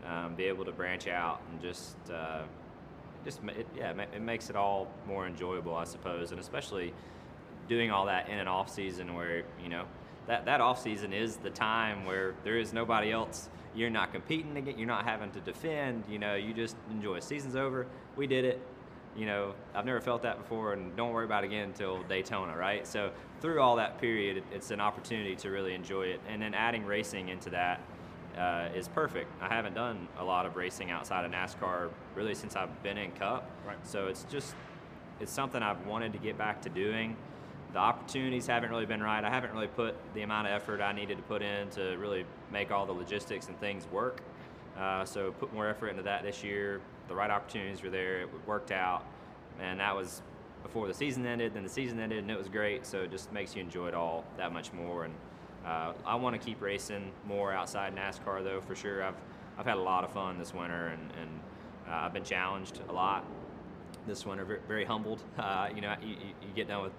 um, 0.06 0.34
be 0.34 0.44
able 0.44 0.64
to 0.64 0.72
branch 0.72 1.06
out 1.06 1.42
and 1.50 1.60
just, 1.60 1.96
uh, 2.10 2.42
just 3.24 3.40
it, 3.44 3.66
yeah, 3.76 3.90
it 3.90 4.08
it 4.14 4.22
makes 4.22 4.50
it 4.50 4.56
all 4.56 4.88
more 5.06 5.26
enjoyable, 5.26 5.74
I 5.76 5.84
suppose, 5.84 6.30
and 6.30 6.40
especially 6.40 6.94
doing 7.68 7.90
all 7.90 8.06
that 8.06 8.28
in 8.28 8.38
an 8.38 8.48
off 8.48 8.70
season 8.70 9.14
where 9.14 9.44
you 9.62 9.68
know 9.68 9.84
that 10.26 10.44
that 10.46 10.60
off 10.60 10.80
season 10.82 11.12
is 11.12 11.36
the 11.36 11.50
time 11.50 12.04
where 12.04 12.34
there 12.44 12.58
is 12.58 12.72
nobody 12.72 13.12
else. 13.12 13.48
You're 13.74 13.90
not 13.90 14.12
competing 14.12 14.56
again. 14.56 14.78
You're 14.78 14.88
not 14.88 15.04
having 15.04 15.30
to 15.32 15.40
defend. 15.40 16.04
You 16.08 16.18
know, 16.18 16.34
you 16.36 16.54
just 16.54 16.76
enjoy. 16.90 17.20
Season's 17.20 17.56
over. 17.56 17.86
We 18.16 18.26
did 18.26 18.44
it. 18.44 18.60
You 19.16 19.26
know, 19.26 19.54
I've 19.74 19.84
never 19.84 20.00
felt 20.00 20.22
that 20.22 20.38
before, 20.38 20.72
and 20.72 20.96
don't 20.96 21.12
worry 21.12 21.24
about 21.24 21.44
it 21.44 21.48
again 21.48 21.68
until 21.68 22.02
Daytona, 22.04 22.56
right? 22.56 22.84
So 22.84 23.12
through 23.40 23.60
all 23.60 23.76
that 23.76 24.00
period, 24.00 24.42
it's 24.52 24.70
an 24.72 24.80
opportunity 24.80 25.36
to 25.36 25.50
really 25.50 25.74
enjoy 25.74 26.06
it, 26.06 26.20
and 26.28 26.42
then 26.42 26.52
adding 26.52 26.84
racing 26.84 27.28
into 27.28 27.50
that 27.50 27.80
uh, 28.38 28.68
is 28.74 28.88
perfect. 28.88 29.30
I 29.40 29.48
haven't 29.48 29.74
done 29.74 30.08
a 30.18 30.24
lot 30.24 30.46
of 30.46 30.56
racing 30.56 30.90
outside 30.90 31.24
of 31.24 31.30
NASCAR 31.30 31.90
really 32.14 32.34
since 32.34 32.56
I've 32.56 32.82
been 32.82 32.98
in 32.98 33.12
Cup. 33.12 33.48
Right. 33.66 33.76
So 33.86 34.08
it's 34.08 34.24
just 34.24 34.54
it's 35.20 35.32
something 35.32 35.62
I've 35.62 35.86
wanted 35.86 36.12
to 36.12 36.18
get 36.18 36.36
back 36.36 36.62
to 36.62 36.68
doing. 36.68 37.16
The 37.74 37.80
opportunities 37.80 38.46
haven't 38.46 38.70
really 38.70 38.86
been 38.86 39.02
right. 39.02 39.24
I 39.24 39.28
haven't 39.28 39.52
really 39.52 39.66
put 39.66 39.96
the 40.14 40.22
amount 40.22 40.46
of 40.46 40.52
effort 40.52 40.80
I 40.80 40.92
needed 40.92 41.16
to 41.16 41.24
put 41.24 41.42
in 41.42 41.68
to 41.70 41.96
really 41.96 42.24
make 42.52 42.70
all 42.70 42.86
the 42.86 42.92
logistics 42.92 43.48
and 43.48 43.58
things 43.58 43.88
work. 43.90 44.20
Uh, 44.78 45.04
so 45.04 45.32
put 45.32 45.52
more 45.52 45.68
effort 45.68 45.88
into 45.88 46.04
that 46.04 46.22
this 46.22 46.44
year. 46.44 46.80
The 47.08 47.16
right 47.16 47.30
opportunities 47.30 47.82
were 47.82 47.90
there. 47.90 48.20
It 48.20 48.28
worked 48.46 48.70
out, 48.70 49.04
and 49.60 49.80
that 49.80 49.94
was 49.94 50.22
before 50.62 50.86
the 50.86 50.94
season 50.94 51.26
ended. 51.26 51.54
Then 51.54 51.64
the 51.64 51.68
season 51.68 51.98
ended, 51.98 52.18
and 52.18 52.30
it 52.30 52.38
was 52.38 52.48
great. 52.48 52.86
So 52.86 53.02
it 53.02 53.10
just 53.10 53.32
makes 53.32 53.56
you 53.56 53.62
enjoy 53.62 53.88
it 53.88 53.94
all 53.94 54.24
that 54.36 54.52
much 54.52 54.72
more. 54.72 55.06
And 55.06 55.14
uh, 55.66 55.94
I 56.06 56.14
want 56.14 56.40
to 56.40 56.44
keep 56.44 56.62
racing 56.62 57.10
more 57.26 57.52
outside 57.52 57.92
NASCAR, 57.96 58.44
though 58.44 58.60
for 58.60 58.76
sure. 58.76 59.02
I've 59.02 59.16
I've 59.58 59.66
had 59.66 59.78
a 59.78 59.82
lot 59.82 60.04
of 60.04 60.12
fun 60.12 60.38
this 60.38 60.54
winter, 60.54 60.88
and, 60.88 61.10
and 61.20 61.40
uh, 61.88 62.06
I've 62.06 62.12
been 62.12 62.24
challenged 62.24 62.82
a 62.88 62.92
lot 62.92 63.24
this 64.06 64.24
winter. 64.24 64.60
Very, 64.68 64.84
humbled. 64.84 65.22
Uh, 65.38 65.68
you 65.74 65.80
know, 65.80 65.94
you 66.00 66.14
you 66.40 66.54
get 66.54 66.68
done 66.68 66.82
with 66.82 66.92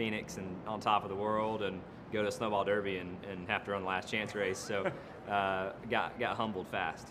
Phoenix 0.00 0.38
and 0.38 0.56
on 0.66 0.80
top 0.80 1.02
of 1.02 1.10
the 1.10 1.14
world, 1.14 1.60
and 1.60 1.78
go 2.10 2.22
to 2.22 2.32
snowball 2.32 2.64
derby 2.64 2.96
and, 2.96 3.14
and 3.30 3.46
have 3.50 3.66
to 3.66 3.72
run 3.72 3.82
the 3.82 3.88
last 3.88 4.10
chance 4.10 4.34
race. 4.34 4.56
So 4.56 4.90
uh, 5.30 5.72
got 5.90 6.18
got 6.18 6.38
humbled 6.38 6.68
fast. 6.68 7.08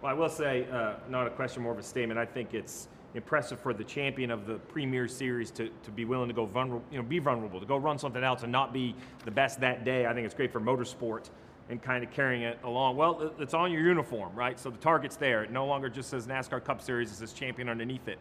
Well, 0.00 0.10
I 0.10 0.14
will 0.14 0.28
say, 0.28 0.66
uh, 0.72 0.94
not 1.08 1.28
a 1.28 1.30
question, 1.30 1.62
more 1.62 1.70
of 1.70 1.78
a 1.78 1.84
statement. 1.84 2.18
I 2.18 2.26
think 2.26 2.52
it's 2.52 2.88
impressive 3.14 3.60
for 3.60 3.72
the 3.72 3.84
champion 3.84 4.32
of 4.32 4.48
the 4.48 4.54
Premier 4.54 5.06
Series 5.06 5.52
to, 5.52 5.70
to 5.84 5.92
be 5.92 6.04
willing 6.04 6.26
to 6.26 6.34
go 6.34 6.44
vulnerable, 6.44 6.84
you 6.90 6.96
know, 6.96 7.04
be 7.04 7.20
vulnerable, 7.20 7.60
to 7.60 7.66
go 7.66 7.76
run 7.76 7.96
something 7.96 8.24
else 8.24 8.42
and 8.42 8.50
not 8.50 8.72
be 8.72 8.96
the 9.24 9.30
best 9.30 9.60
that 9.60 9.84
day. 9.84 10.06
I 10.06 10.12
think 10.12 10.24
it's 10.24 10.34
great 10.34 10.50
for 10.50 10.60
motorsport 10.60 11.30
and 11.68 11.80
kind 11.80 12.02
of 12.02 12.10
carrying 12.10 12.42
it 12.42 12.58
along. 12.64 12.96
Well, 12.96 13.32
it's 13.38 13.54
on 13.54 13.70
your 13.70 13.82
uniform, 13.82 14.34
right? 14.34 14.58
So 14.58 14.68
the 14.68 14.78
target's 14.78 15.14
there. 15.14 15.44
It 15.44 15.52
no 15.52 15.64
longer 15.64 15.88
just 15.88 16.10
says 16.10 16.26
NASCAR 16.26 16.64
Cup 16.64 16.82
Series, 16.82 17.12
it 17.12 17.14
says 17.14 17.32
champion 17.32 17.68
underneath 17.68 18.08
it. 18.08 18.18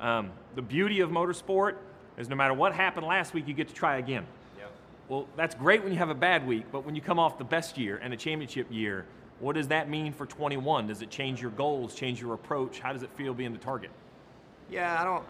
Um, 0.00 0.30
the 0.54 0.62
beauty 0.62 1.00
of 1.00 1.10
motorsport 1.10 1.78
is 2.18 2.28
no 2.28 2.36
matter 2.36 2.54
what 2.54 2.74
happened 2.74 3.06
last 3.06 3.34
week, 3.34 3.48
you 3.48 3.54
get 3.54 3.68
to 3.68 3.74
try 3.74 3.98
again. 3.98 4.26
Yep. 4.58 4.72
Well, 5.08 5.28
that's 5.36 5.54
great 5.54 5.82
when 5.82 5.92
you 5.92 5.98
have 5.98 6.10
a 6.10 6.14
bad 6.14 6.46
week, 6.46 6.66
but 6.70 6.84
when 6.84 6.94
you 6.94 7.00
come 7.00 7.18
off 7.18 7.38
the 7.38 7.44
best 7.44 7.76
year 7.76 7.98
and 8.02 8.12
a 8.12 8.16
championship 8.16 8.66
year, 8.70 9.06
what 9.40 9.54
does 9.54 9.68
that 9.68 9.88
mean 9.88 10.12
for 10.12 10.26
21? 10.26 10.86
Does 10.86 11.02
it 11.02 11.10
change 11.10 11.42
your 11.42 11.50
goals, 11.50 11.94
change 11.94 12.20
your 12.20 12.34
approach? 12.34 12.80
How 12.80 12.92
does 12.92 13.02
it 13.02 13.10
feel 13.16 13.34
being 13.34 13.52
the 13.52 13.58
target? 13.58 13.90
Yeah, 14.70 15.00
I 15.00 15.04
don't 15.04 15.24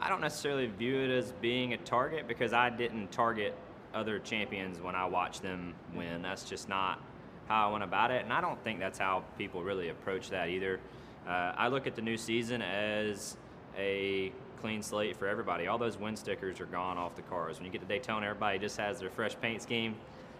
I 0.00 0.08
don't 0.08 0.20
necessarily 0.20 0.66
view 0.66 1.00
it 1.00 1.10
as 1.10 1.32
being 1.40 1.72
a 1.72 1.76
target 1.78 2.28
because 2.28 2.52
I 2.52 2.68
didn't 2.68 3.10
target 3.10 3.54
other 3.94 4.18
champions 4.18 4.80
when 4.80 4.94
I 4.94 5.06
watched 5.06 5.42
them 5.42 5.74
win. 5.94 6.22
That's 6.22 6.44
just 6.44 6.68
not 6.68 7.00
how 7.46 7.68
I 7.68 7.72
went 7.72 7.84
about 7.84 8.10
it, 8.10 8.24
and 8.24 8.32
I 8.32 8.40
don't 8.40 8.62
think 8.64 8.80
that's 8.80 8.98
how 8.98 9.24
people 9.38 9.62
really 9.62 9.88
approach 9.88 10.30
that 10.30 10.48
either. 10.48 10.80
Uh, 11.26 11.52
I 11.56 11.68
look 11.68 11.86
at 11.86 11.94
the 11.94 12.02
new 12.02 12.16
season 12.16 12.60
as 12.60 13.36
a 13.78 14.32
clean 14.64 14.82
slate 14.82 15.14
for 15.14 15.28
everybody. 15.28 15.66
All 15.66 15.76
those 15.76 15.98
win 15.98 16.16
stickers 16.16 16.58
are 16.58 16.64
gone 16.64 16.96
off 16.96 17.14
the 17.16 17.22
cars. 17.22 17.58
When 17.58 17.66
you 17.66 17.70
get 17.70 17.82
to 17.82 17.86
Daytona, 17.86 18.24
everybody 18.24 18.58
just 18.58 18.78
has 18.78 18.98
their 18.98 19.10
fresh 19.10 19.36
paint 19.38 19.60
scheme, 19.60 19.94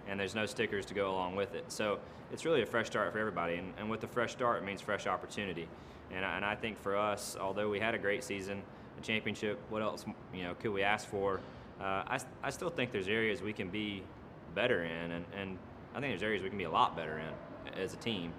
and 0.08 0.18
there's 0.18 0.34
no 0.34 0.46
stickers 0.46 0.86
to 0.86 0.94
go 0.94 1.10
along 1.10 1.36
with 1.36 1.54
it. 1.54 1.70
So 1.70 1.98
it's 2.32 2.46
really 2.46 2.62
a 2.62 2.66
fresh 2.66 2.86
start 2.86 3.12
for 3.12 3.18
everybody, 3.18 3.56
and, 3.56 3.74
and 3.76 3.90
with 3.90 4.02
a 4.02 4.06
fresh 4.06 4.32
start, 4.32 4.62
it 4.62 4.64
means 4.64 4.80
fresh 4.80 5.06
opportunity. 5.06 5.68
And 6.10 6.24
I, 6.24 6.36
and 6.36 6.44
I 6.46 6.54
think 6.54 6.78
for 6.78 6.96
us, 6.96 7.36
although 7.38 7.68
we 7.68 7.78
had 7.78 7.94
a 7.94 7.98
great 7.98 8.24
season, 8.24 8.62
a 8.98 9.02
championship, 9.02 9.60
what 9.68 9.82
else 9.82 10.06
you 10.32 10.44
know 10.44 10.54
could 10.54 10.72
we 10.72 10.82
ask 10.82 11.06
for? 11.06 11.40
Uh, 11.78 11.84
I, 12.06 12.18
I 12.42 12.48
still 12.48 12.70
think 12.70 12.92
there's 12.92 13.08
areas 13.08 13.42
we 13.42 13.52
can 13.52 13.68
be 13.68 14.04
better 14.54 14.84
in, 14.84 15.10
and, 15.10 15.24
and 15.38 15.58
I 15.94 16.00
think 16.00 16.12
there's 16.12 16.22
areas 16.22 16.42
we 16.42 16.48
can 16.48 16.56
be 16.56 16.64
a 16.64 16.70
lot 16.70 16.96
better 16.96 17.18
in 17.18 17.74
as 17.74 17.92
a 17.92 17.98
team. 17.98 18.32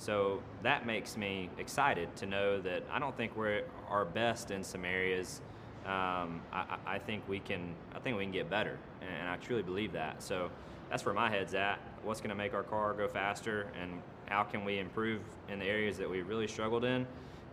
So 0.00 0.42
that 0.62 0.86
makes 0.86 1.18
me 1.18 1.50
excited 1.58 2.16
to 2.16 2.26
know 2.26 2.58
that 2.62 2.84
I 2.90 2.98
don't 2.98 3.14
think 3.14 3.36
we're 3.36 3.64
our 3.90 4.06
best 4.06 4.50
in 4.50 4.64
some 4.64 4.86
areas. 4.86 5.42
Um, 5.84 6.40
I, 6.54 6.78
I, 6.86 6.98
think 6.98 7.22
we 7.28 7.38
can. 7.38 7.74
I 7.94 7.98
think 7.98 8.16
we 8.16 8.24
can 8.24 8.32
get 8.32 8.48
better, 8.48 8.78
and 9.02 9.28
I 9.28 9.36
truly 9.36 9.62
believe 9.62 9.92
that. 9.92 10.22
So 10.22 10.50
that's 10.88 11.04
where 11.04 11.14
my 11.14 11.28
head's 11.28 11.52
at. 11.52 11.80
What's 12.02 12.22
going 12.22 12.30
to 12.30 12.34
make 12.34 12.54
our 12.54 12.62
car 12.62 12.94
go 12.94 13.08
faster, 13.08 13.68
and 13.78 14.00
how 14.24 14.42
can 14.42 14.64
we 14.64 14.78
improve 14.78 15.20
in 15.50 15.58
the 15.58 15.66
areas 15.66 15.98
that 15.98 16.08
we 16.08 16.22
really 16.22 16.48
struggled 16.48 16.86
in, 16.86 17.06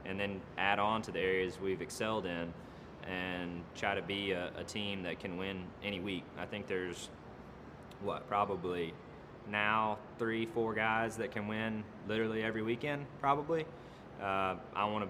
and 0.06 0.18
then 0.18 0.40
add 0.58 0.80
on 0.80 1.02
to 1.02 1.12
the 1.12 1.20
areas 1.20 1.60
we've 1.62 1.82
excelled 1.82 2.26
in, 2.26 2.54
and 3.10 3.62
try 3.76 3.94
to 3.94 4.02
be 4.02 4.32
a, 4.32 4.52
a 4.58 4.64
team 4.64 5.04
that 5.04 5.20
can 5.20 5.36
win 5.36 5.64
any 5.84 6.00
week. 6.00 6.24
I 6.40 6.46
think 6.46 6.68
there's 6.68 7.10
what 8.02 8.26
probably 8.30 8.94
now 9.50 9.98
three, 10.20 10.46
four 10.46 10.74
guys 10.74 11.18
that 11.18 11.32
can 11.32 11.48
win 11.48 11.84
literally 12.08 12.44
every 12.44 12.62
weekend, 12.62 13.06
probably. 13.20 13.66
Uh, 14.22 14.56
I 14.76 14.86
want 14.86 15.06
to 15.06 15.10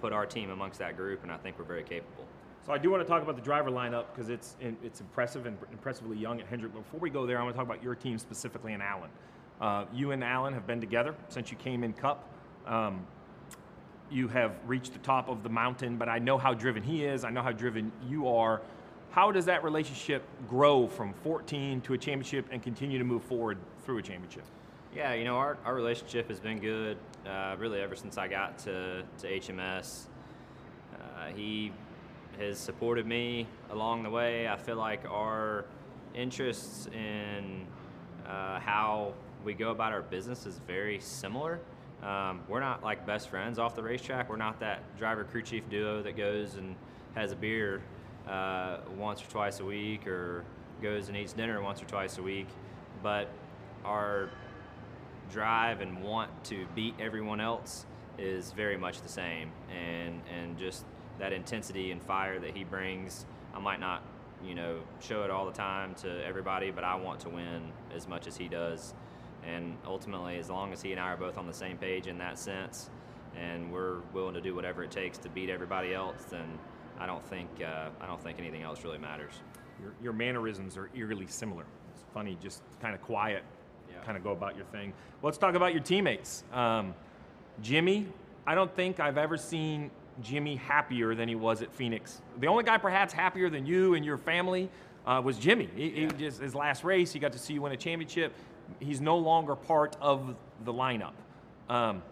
put 0.00 0.12
our 0.12 0.26
team 0.26 0.50
amongst 0.50 0.78
that 0.78 0.96
group, 0.96 1.22
and 1.22 1.32
I 1.32 1.36
think 1.36 1.58
we're 1.58 1.64
very 1.64 1.82
capable. 1.82 2.24
So 2.64 2.72
I 2.72 2.78
do 2.78 2.90
want 2.90 3.02
to 3.02 3.08
talk 3.08 3.22
about 3.22 3.34
the 3.36 3.42
driver 3.42 3.70
lineup 3.70 4.06
because 4.14 4.30
it's 4.30 4.56
it's 4.60 5.00
impressive 5.00 5.46
and 5.46 5.58
impressively 5.72 6.16
young 6.16 6.40
at 6.40 6.46
Hendrick. 6.46 6.72
But 6.72 6.84
before 6.84 7.00
we 7.00 7.10
go 7.10 7.26
there, 7.26 7.40
I 7.40 7.42
want 7.42 7.54
to 7.54 7.58
talk 7.58 7.66
about 7.66 7.82
your 7.82 7.96
team 7.96 8.18
specifically 8.18 8.72
and 8.72 8.82
Alan. 8.82 9.10
Uh, 9.60 9.84
you 9.92 10.12
and 10.12 10.22
Alan 10.22 10.54
have 10.54 10.66
been 10.66 10.80
together 10.80 11.14
since 11.28 11.50
you 11.50 11.56
came 11.56 11.82
in 11.82 11.92
Cup. 11.92 12.28
Um, 12.66 13.04
you 14.10 14.28
have 14.28 14.52
reached 14.66 14.92
the 14.92 14.98
top 15.00 15.28
of 15.28 15.42
the 15.42 15.48
mountain, 15.48 15.96
but 15.96 16.08
I 16.08 16.18
know 16.18 16.38
how 16.38 16.54
driven 16.54 16.82
he 16.82 17.04
is. 17.04 17.24
I 17.24 17.30
know 17.30 17.42
how 17.42 17.52
driven 17.52 17.90
you 18.08 18.28
are 18.28 18.60
how 19.12 19.30
does 19.30 19.44
that 19.44 19.62
relationship 19.62 20.24
grow 20.48 20.86
from 20.86 21.12
14 21.12 21.82
to 21.82 21.92
a 21.92 21.98
championship 21.98 22.46
and 22.50 22.62
continue 22.62 22.98
to 22.98 23.04
move 23.04 23.22
forward 23.22 23.58
through 23.84 23.98
a 23.98 24.02
championship? 24.02 24.44
Yeah, 24.94 25.12
you 25.12 25.24
know, 25.24 25.36
our, 25.36 25.58
our 25.64 25.74
relationship 25.74 26.28
has 26.28 26.40
been 26.40 26.58
good 26.58 26.96
uh, 27.26 27.54
really 27.58 27.80
ever 27.80 27.94
since 27.94 28.16
I 28.16 28.26
got 28.26 28.58
to, 28.60 29.02
to 29.18 29.26
HMS. 29.26 30.06
Uh, 30.94 31.26
he 31.34 31.72
has 32.38 32.58
supported 32.58 33.06
me 33.06 33.46
along 33.70 34.02
the 34.02 34.10
way. 34.10 34.48
I 34.48 34.56
feel 34.56 34.76
like 34.76 35.04
our 35.08 35.66
interests 36.14 36.86
in 36.86 37.66
uh, 38.26 38.60
how 38.60 39.12
we 39.44 39.52
go 39.52 39.70
about 39.72 39.92
our 39.92 40.02
business 40.02 40.46
is 40.46 40.58
very 40.66 41.00
similar. 41.00 41.60
Um, 42.02 42.40
we're 42.48 42.60
not 42.60 42.82
like 42.82 43.06
best 43.06 43.28
friends 43.28 43.58
off 43.58 43.76
the 43.76 43.82
racetrack. 43.82 44.30
We're 44.30 44.36
not 44.36 44.58
that 44.60 44.96
driver 44.96 45.24
crew 45.24 45.42
chief 45.42 45.68
duo 45.68 46.02
that 46.02 46.16
goes 46.16 46.54
and 46.54 46.74
has 47.14 47.32
a 47.32 47.36
beer 47.36 47.82
uh, 48.28 48.78
once 48.96 49.22
or 49.22 49.26
twice 49.26 49.60
a 49.60 49.64
week 49.64 50.06
or 50.06 50.44
goes 50.82 51.08
and 51.08 51.16
eats 51.16 51.32
dinner 51.32 51.62
once 51.62 51.82
or 51.82 51.86
twice 51.86 52.18
a 52.18 52.22
week. 52.22 52.48
But 53.02 53.28
our 53.84 54.30
drive 55.30 55.80
and 55.80 56.02
want 56.02 56.30
to 56.44 56.66
beat 56.74 56.94
everyone 57.00 57.40
else 57.40 57.86
is 58.18 58.52
very 58.52 58.76
much 58.76 59.00
the 59.02 59.08
same. 59.08 59.50
And, 59.70 60.20
and 60.32 60.58
just 60.58 60.84
that 61.18 61.32
intensity 61.32 61.90
and 61.90 62.02
fire 62.02 62.38
that 62.38 62.56
he 62.56 62.64
brings, 62.64 63.26
I 63.54 63.60
might 63.60 63.80
not, 63.80 64.02
you 64.44 64.54
know, 64.54 64.80
show 65.00 65.22
it 65.24 65.30
all 65.30 65.46
the 65.46 65.52
time 65.52 65.94
to 65.96 66.24
everybody, 66.24 66.70
but 66.70 66.84
I 66.84 66.96
want 66.96 67.20
to 67.20 67.28
win 67.28 67.72
as 67.94 68.08
much 68.08 68.26
as 68.26 68.36
he 68.36 68.48
does. 68.48 68.94
And 69.44 69.76
ultimately, 69.86 70.38
as 70.38 70.48
long 70.50 70.72
as 70.72 70.82
he 70.82 70.92
and 70.92 71.00
I 71.00 71.12
are 71.12 71.16
both 71.16 71.36
on 71.36 71.46
the 71.46 71.54
same 71.54 71.76
page 71.76 72.06
in 72.06 72.18
that 72.18 72.38
sense, 72.38 72.90
and 73.36 73.72
we're 73.72 74.00
willing 74.12 74.34
to 74.34 74.40
do 74.40 74.54
whatever 74.54 74.84
it 74.84 74.90
takes 74.90 75.18
to 75.18 75.28
beat 75.28 75.50
everybody 75.50 75.94
else, 75.94 76.24
then 76.30 76.58
I 76.98 77.06
don't 77.06 77.24
think 77.24 77.48
uh, 77.64 77.88
I 78.00 78.06
don't 78.06 78.22
think 78.22 78.38
anything 78.38 78.62
else 78.62 78.84
really 78.84 78.98
matters. 78.98 79.32
Your, 79.80 79.92
your 80.02 80.12
mannerisms 80.12 80.76
are 80.76 80.90
eerily 80.94 81.26
similar. 81.26 81.64
It's 81.92 82.04
funny, 82.14 82.36
just 82.42 82.62
kind 82.80 82.94
of 82.94 83.02
quiet, 83.02 83.42
yeah. 83.90 84.02
kind 84.04 84.16
of 84.16 84.22
go 84.22 84.30
about 84.30 84.56
your 84.56 84.66
thing. 84.66 84.92
Let's 85.22 85.38
talk 85.38 85.54
about 85.54 85.72
your 85.72 85.82
teammates. 85.82 86.44
Um, 86.52 86.94
Jimmy, 87.60 88.06
I 88.46 88.54
don't 88.54 88.74
think 88.74 89.00
I've 89.00 89.18
ever 89.18 89.36
seen 89.36 89.90
Jimmy 90.20 90.56
happier 90.56 91.14
than 91.14 91.28
he 91.28 91.34
was 91.34 91.62
at 91.62 91.72
Phoenix. 91.72 92.20
The 92.38 92.46
only 92.46 92.64
guy 92.64 92.78
perhaps 92.78 93.12
happier 93.12 93.50
than 93.50 93.66
you 93.66 93.94
and 93.94 94.04
your 94.04 94.18
family 94.18 94.70
uh, 95.06 95.20
was 95.24 95.38
Jimmy. 95.38 95.68
He, 95.74 95.88
yeah. 95.88 96.00
he 96.00 96.06
just 96.18 96.40
his 96.40 96.54
last 96.54 96.84
race, 96.84 97.12
he 97.12 97.18
got 97.18 97.32
to 97.32 97.38
see 97.38 97.54
you 97.54 97.62
win 97.62 97.72
a 97.72 97.76
championship. 97.76 98.32
He's 98.78 99.00
no 99.00 99.16
longer 99.18 99.56
part 99.56 99.96
of 100.00 100.34
the 100.64 100.72
lineup. 100.72 101.12
Um, 101.68 102.02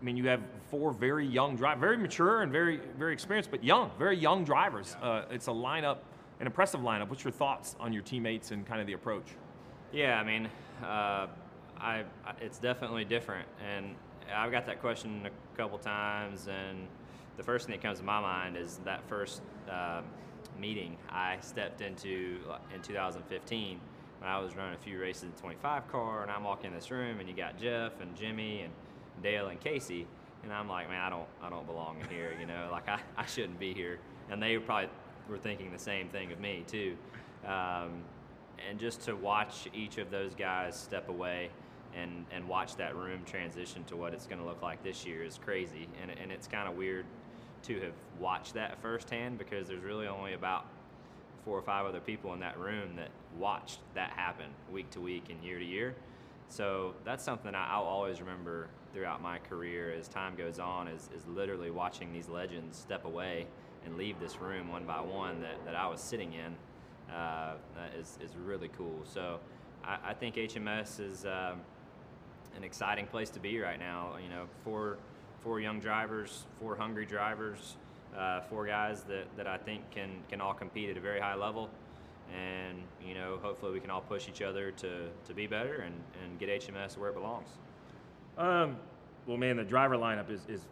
I 0.00 0.04
mean, 0.04 0.16
you 0.16 0.26
have 0.28 0.40
four 0.70 0.92
very 0.92 1.26
young 1.26 1.56
drivers, 1.56 1.80
very 1.80 1.96
mature 1.98 2.42
and 2.42 2.50
very 2.50 2.80
very 2.98 3.12
experienced, 3.12 3.50
but 3.50 3.62
young, 3.62 3.90
very 3.98 4.16
young 4.16 4.44
drivers. 4.44 4.96
Yeah. 5.00 5.08
Uh, 5.08 5.24
it's 5.30 5.48
a 5.48 5.52
lineup, 5.52 5.98
an 6.40 6.46
impressive 6.46 6.80
lineup. 6.80 7.08
What's 7.08 7.24
your 7.24 7.32
thoughts 7.32 7.76
on 7.78 7.92
your 7.92 8.02
teammates 8.02 8.50
and 8.50 8.66
kind 8.66 8.80
of 8.80 8.86
the 8.86 8.94
approach? 8.94 9.26
Yeah, 9.92 10.18
I 10.18 10.24
mean, 10.24 10.48
uh, 10.82 11.26
I, 11.78 12.04
it's 12.40 12.58
definitely 12.58 13.04
different, 13.04 13.46
and 13.68 13.94
I've 14.34 14.52
got 14.52 14.64
that 14.66 14.80
question 14.80 15.26
a 15.26 15.56
couple 15.56 15.78
times, 15.78 16.48
and 16.48 16.86
the 17.36 17.42
first 17.42 17.66
thing 17.66 17.76
that 17.76 17.82
comes 17.82 17.98
to 17.98 18.04
my 18.04 18.20
mind 18.20 18.56
is 18.56 18.78
that 18.84 19.06
first 19.08 19.42
uh, 19.70 20.02
meeting 20.58 20.96
I 21.10 21.38
stepped 21.40 21.80
into 21.80 22.38
in 22.74 22.80
2015 22.82 23.80
when 24.20 24.30
I 24.30 24.38
was 24.38 24.54
running 24.54 24.74
a 24.74 24.78
few 24.78 25.00
races 25.00 25.24
in 25.24 25.30
the 25.32 25.40
25 25.40 25.90
car, 25.90 26.22
and 26.22 26.30
I'm 26.30 26.44
walking 26.44 26.68
in 26.68 26.74
this 26.74 26.90
room, 26.90 27.18
and 27.18 27.28
you 27.28 27.34
got 27.34 27.58
Jeff 27.58 28.00
and 28.00 28.14
Jimmy 28.14 28.62
and 28.62 28.72
Dale 29.22 29.48
and 29.48 29.60
Casey, 29.60 30.06
and 30.42 30.52
I'm 30.52 30.68
like, 30.68 30.88
man, 30.88 31.00
I 31.00 31.10
don't, 31.10 31.28
I 31.42 31.50
don't 31.50 31.66
belong 31.66 32.00
in 32.00 32.08
here. 32.08 32.32
You 32.38 32.46
know, 32.46 32.68
like 32.70 32.88
I, 32.88 33.00
I 33.16 33.26
shouldn't 33.26 33.58
be 33.58 33.74
here. 33.74 33.98
And 34.30 34.42
they 34.42 34.56
probably 34.58 34.88
were 35.28 35.38
thinking 35.38 35.72
the 35.72 35.78
same 35.78 36.08
thing 36.08 36.32
of 36.32 36.40
me 36.40 36.64
too. 36.66 36.96
Um, 37.46 38.02
and 38.68 38.78
just 38.78 39.02
to 39.02 39.14
watch 39.14 39.68
each 39.74 39.98
of 39.98 40.10
those 40.10 40.34
guys 40.34 40.76
step 40.76 41.08
away 41.08 41.50
and, 41.96 42.24
and 42.30 42.46
watch 42.46 42.76
that 42.76 42.94
room 42.94 43.22
transition 43.24 43.82
to 43.84 43.96
what 43.96 44.12
it's 44.14 44.26
going 44.26 44.40
to 44.40 44.44
look 44.44 44.62
like 44.62 44.82
this 44.82 45.04
year 45.04 45.24
is 45.24 45.38
crazy. 45.38 45.88
And, 46.02 46.10
and 46.10 46.30
it's 46.30 46.46
kind 46.46 46.68
of 46.68 46.76
weird 46.76 47.06
to 47.64 47.80
have 47.80 47.92
watched 48.18 48.54
that 48.54 48.80
firsthand 48.80 49.38
because 49.38 49.68
there's 49.68 49.82
really 49.82 50.06
only 50.06 50.34
about 50.34 50.66
four 51.44 51.58
or 51.58 51.62
five 51.62 51.86
other 51.86 52.00
people 52.00 52.32
in 52.34 52.40
that 52.40 52.58
room 52.58 52.96
that 52.96 53.08
watched 53.38 53.80
that 53.94 54.10
happen 54.10 54.46
week 54.70 54.90
to 54.90 55.00
week 55.00 55.24
and 55.30 55.42
year 55.42 55.58
to 55.58 55.64
year. 55.64 55.94
So 56.48 56.94
that's 57.04 57.24
something 57.24 57.54
I'll 57.54 57.82
always 57.82 58.20
remember 58.20 58.68
throughout 58.92 59.22
my 59.22 59.38
career 59.38 59.92
as 59.98 60.08
time 60.08 60.34
goes 60.34 60.58
on 60.58 60.88
is, 60.88 61.08
is 61.14 61.26
literally 61.26 61.70
watching 61.70 62.12
these 62.12 62.28
legends 62.28 62.76
step 62.76 63.04
away 63.04 63.46
and 63.84 63.96
leave 63.96 64.18
this 64.20 64.40
room 64.40 64.68
one 64.68 64.84
by 64.84 65.00
one 65.00 65.40
that, 65.40 65.64
that 65.64 65.74
I 65.74 65.86
was 65.86 66.00
sitting 66.00 66.32
in 66.34 67.14
uh, 67.14 67.54
is, 67.98 68.18
is 68.22 68.36
really 68.36 68.68
cool. 68.76 69.00
So 69.04 69.40
I, 69.84 69.98
I 70.08 70.14
think 70.14 70.36
HMS 70.36 71.00
is 71.00 71.24
um, 71.24 71.60
an 72.56 72.64
exciting 72.64 73.06
place 73.06 73.30
to 73.30 73.40
be 73.40 73.58
right 73.58 73.78
now. 73.78 74.16
You 74.22 74.28
know, 74.28 74.44
four, 74.64 74.98
four 75.40 75.60
young 75.60 75.80
drivers, 75.80 76.46
four 76.60 76.76
hungry 76.76 77.06
drivers, 77.06 77.76
uh, 78.16 78.40
four 78.42 78.66
guys 78.66 79.02
that, 79.04 79.24
that 79.36 79.46
I 79.46 79.56
think 79.56 79.90
can, 79.90 80.10
can 80.28 80.40
all 80.40 80.54
compete 80.54 80.90
at 80.90 80.96
a 80.96 81.00
very 81.00 81.20
high 81.20 81.36
level 81.36 81.70
and 82.32 82.78
you 83.04 83.14
know 83.14 83.38
hopefully 83.42 83.72
we 83.72 83.80
can 83.80 83.90
all 83.90 84.00
push 84.00 84.28
each 84.28 84.42
other 84.42 84.70
to, 84.70 85.08
to 85.26 85.34
be 85.34 85.46
better 85.46 85.80
and, 85.80 85.94
and 86.22 86.38
get 86.38 86.48
HMS 86.48 86.96
where 86.96 87.10
it 87.10 87.14
belongs. 87.14 87.48
Um, 88.40 88.76
well, 89.26 89.36
man, 89.36 89.58
the 89.58 89.64
driver 89.64 89.96
lineup 89.96 90.30
is, 90.30 90.40
is 90.48 90.62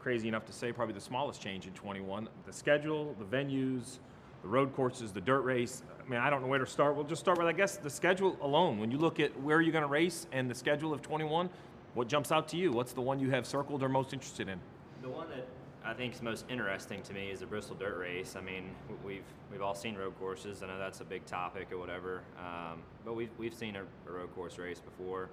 crazy 0.00 0.26
enough 0.26 0.44
to 0.46 0.52
say 0.52 0.72
probably 0.72 0.94
the 0.94 1.00
smallest 1.00 1.40
change 1.40 1.68
in 1.68 1.72
21. 1.72 2.28
The 2.44 2.52
schedule, 2.52 3.14
the 3.20 3.24
venues, 3.24 3.98
the 4.42 4.48
road 4.48 4.74
courses, 4.74 5.12
the 5.12 5.20
dirt 5.20 5.42
race. 5.42 5.84
I 6.04 6.10
mean, 6.10 6.18
I 6.18 6.28
don't 6.28 6.42
know 6.42 6.48
where 6.48 6.58
to 6.58 6.66
start. 6.66 6.96
We'll 6.96 7.04
just 7.04 7.20
start 7.20 7.38
with, 7.38 7.46
I 7.46 7.52
guess, 7.52 7.76
the 7.76 7.88
schedule 7.88 8.36
alone. 8.42 8.80
When 8.80 8.90
you 8.90 8.98
look 8.98 9.20
at 9.20 9.40
where 9.40 9.60
you're 9.60 9.72
going 9.72 9.82
to 9.82 9.88
race 9.88 10.26
and 10.32 10.50
the 10.50 10.56
schedule 10.56 10.92
of 10.92 11.00
21, 11.00 11.48
what 11.94 12.08
jumps 12.08 12.32
out 12.32 12.48
to 12.48 12.56
you? 12.56 12.72
What's 12.72 12.92
the 12.92 13.00
one 13.00 13.20
you 13.20 13.30
have 13.30 13.46
circled 13.46 13.84
or 13.84 13.88
most 13.88 14.12
interested 14.12 14.48
in? 14.48 14.58
The 15.00 15.08
one 15.08 15.28
that 15.30 15.46
I 15.84 15.94
think 15.94 16.14
is 16.14 16.20
most 16.22 16.46
interesting 16.48 17.00
to 17.02 17.14
me 17.14 17.30
is 17.30 17.40
the 17.40 17.46
Bristol 17.46 17.76
Dirt 17.76 17.96
Race. 17.96 18.34
I 18.36 18.40
mean, 18.40 18.70
we've 19.04 19.22
we've 19.52 19.62
all 19.62 19.74
seen 19.74 19.96
road 19.96 20.18
courses. 20.18 20.64
I 20.64 20.66
know 20.66 20.78
that's 20.78 21.00
a 21.00 21.04
big 21.04 21.24
topic 21.26 21.68
or 21.70 21.78
whatever, 21.78 22.22
um, 22.38 22.82
but 23.04 23.14
we've 23.14 23.30
we've 23.38 23.54
seen 23.54 23.76
a, 23.76 23.82
a, 24.08 24.12
road 24.12 24.34
course 24.34 24.58
race 24.58 24.80
before. 24.80 25.30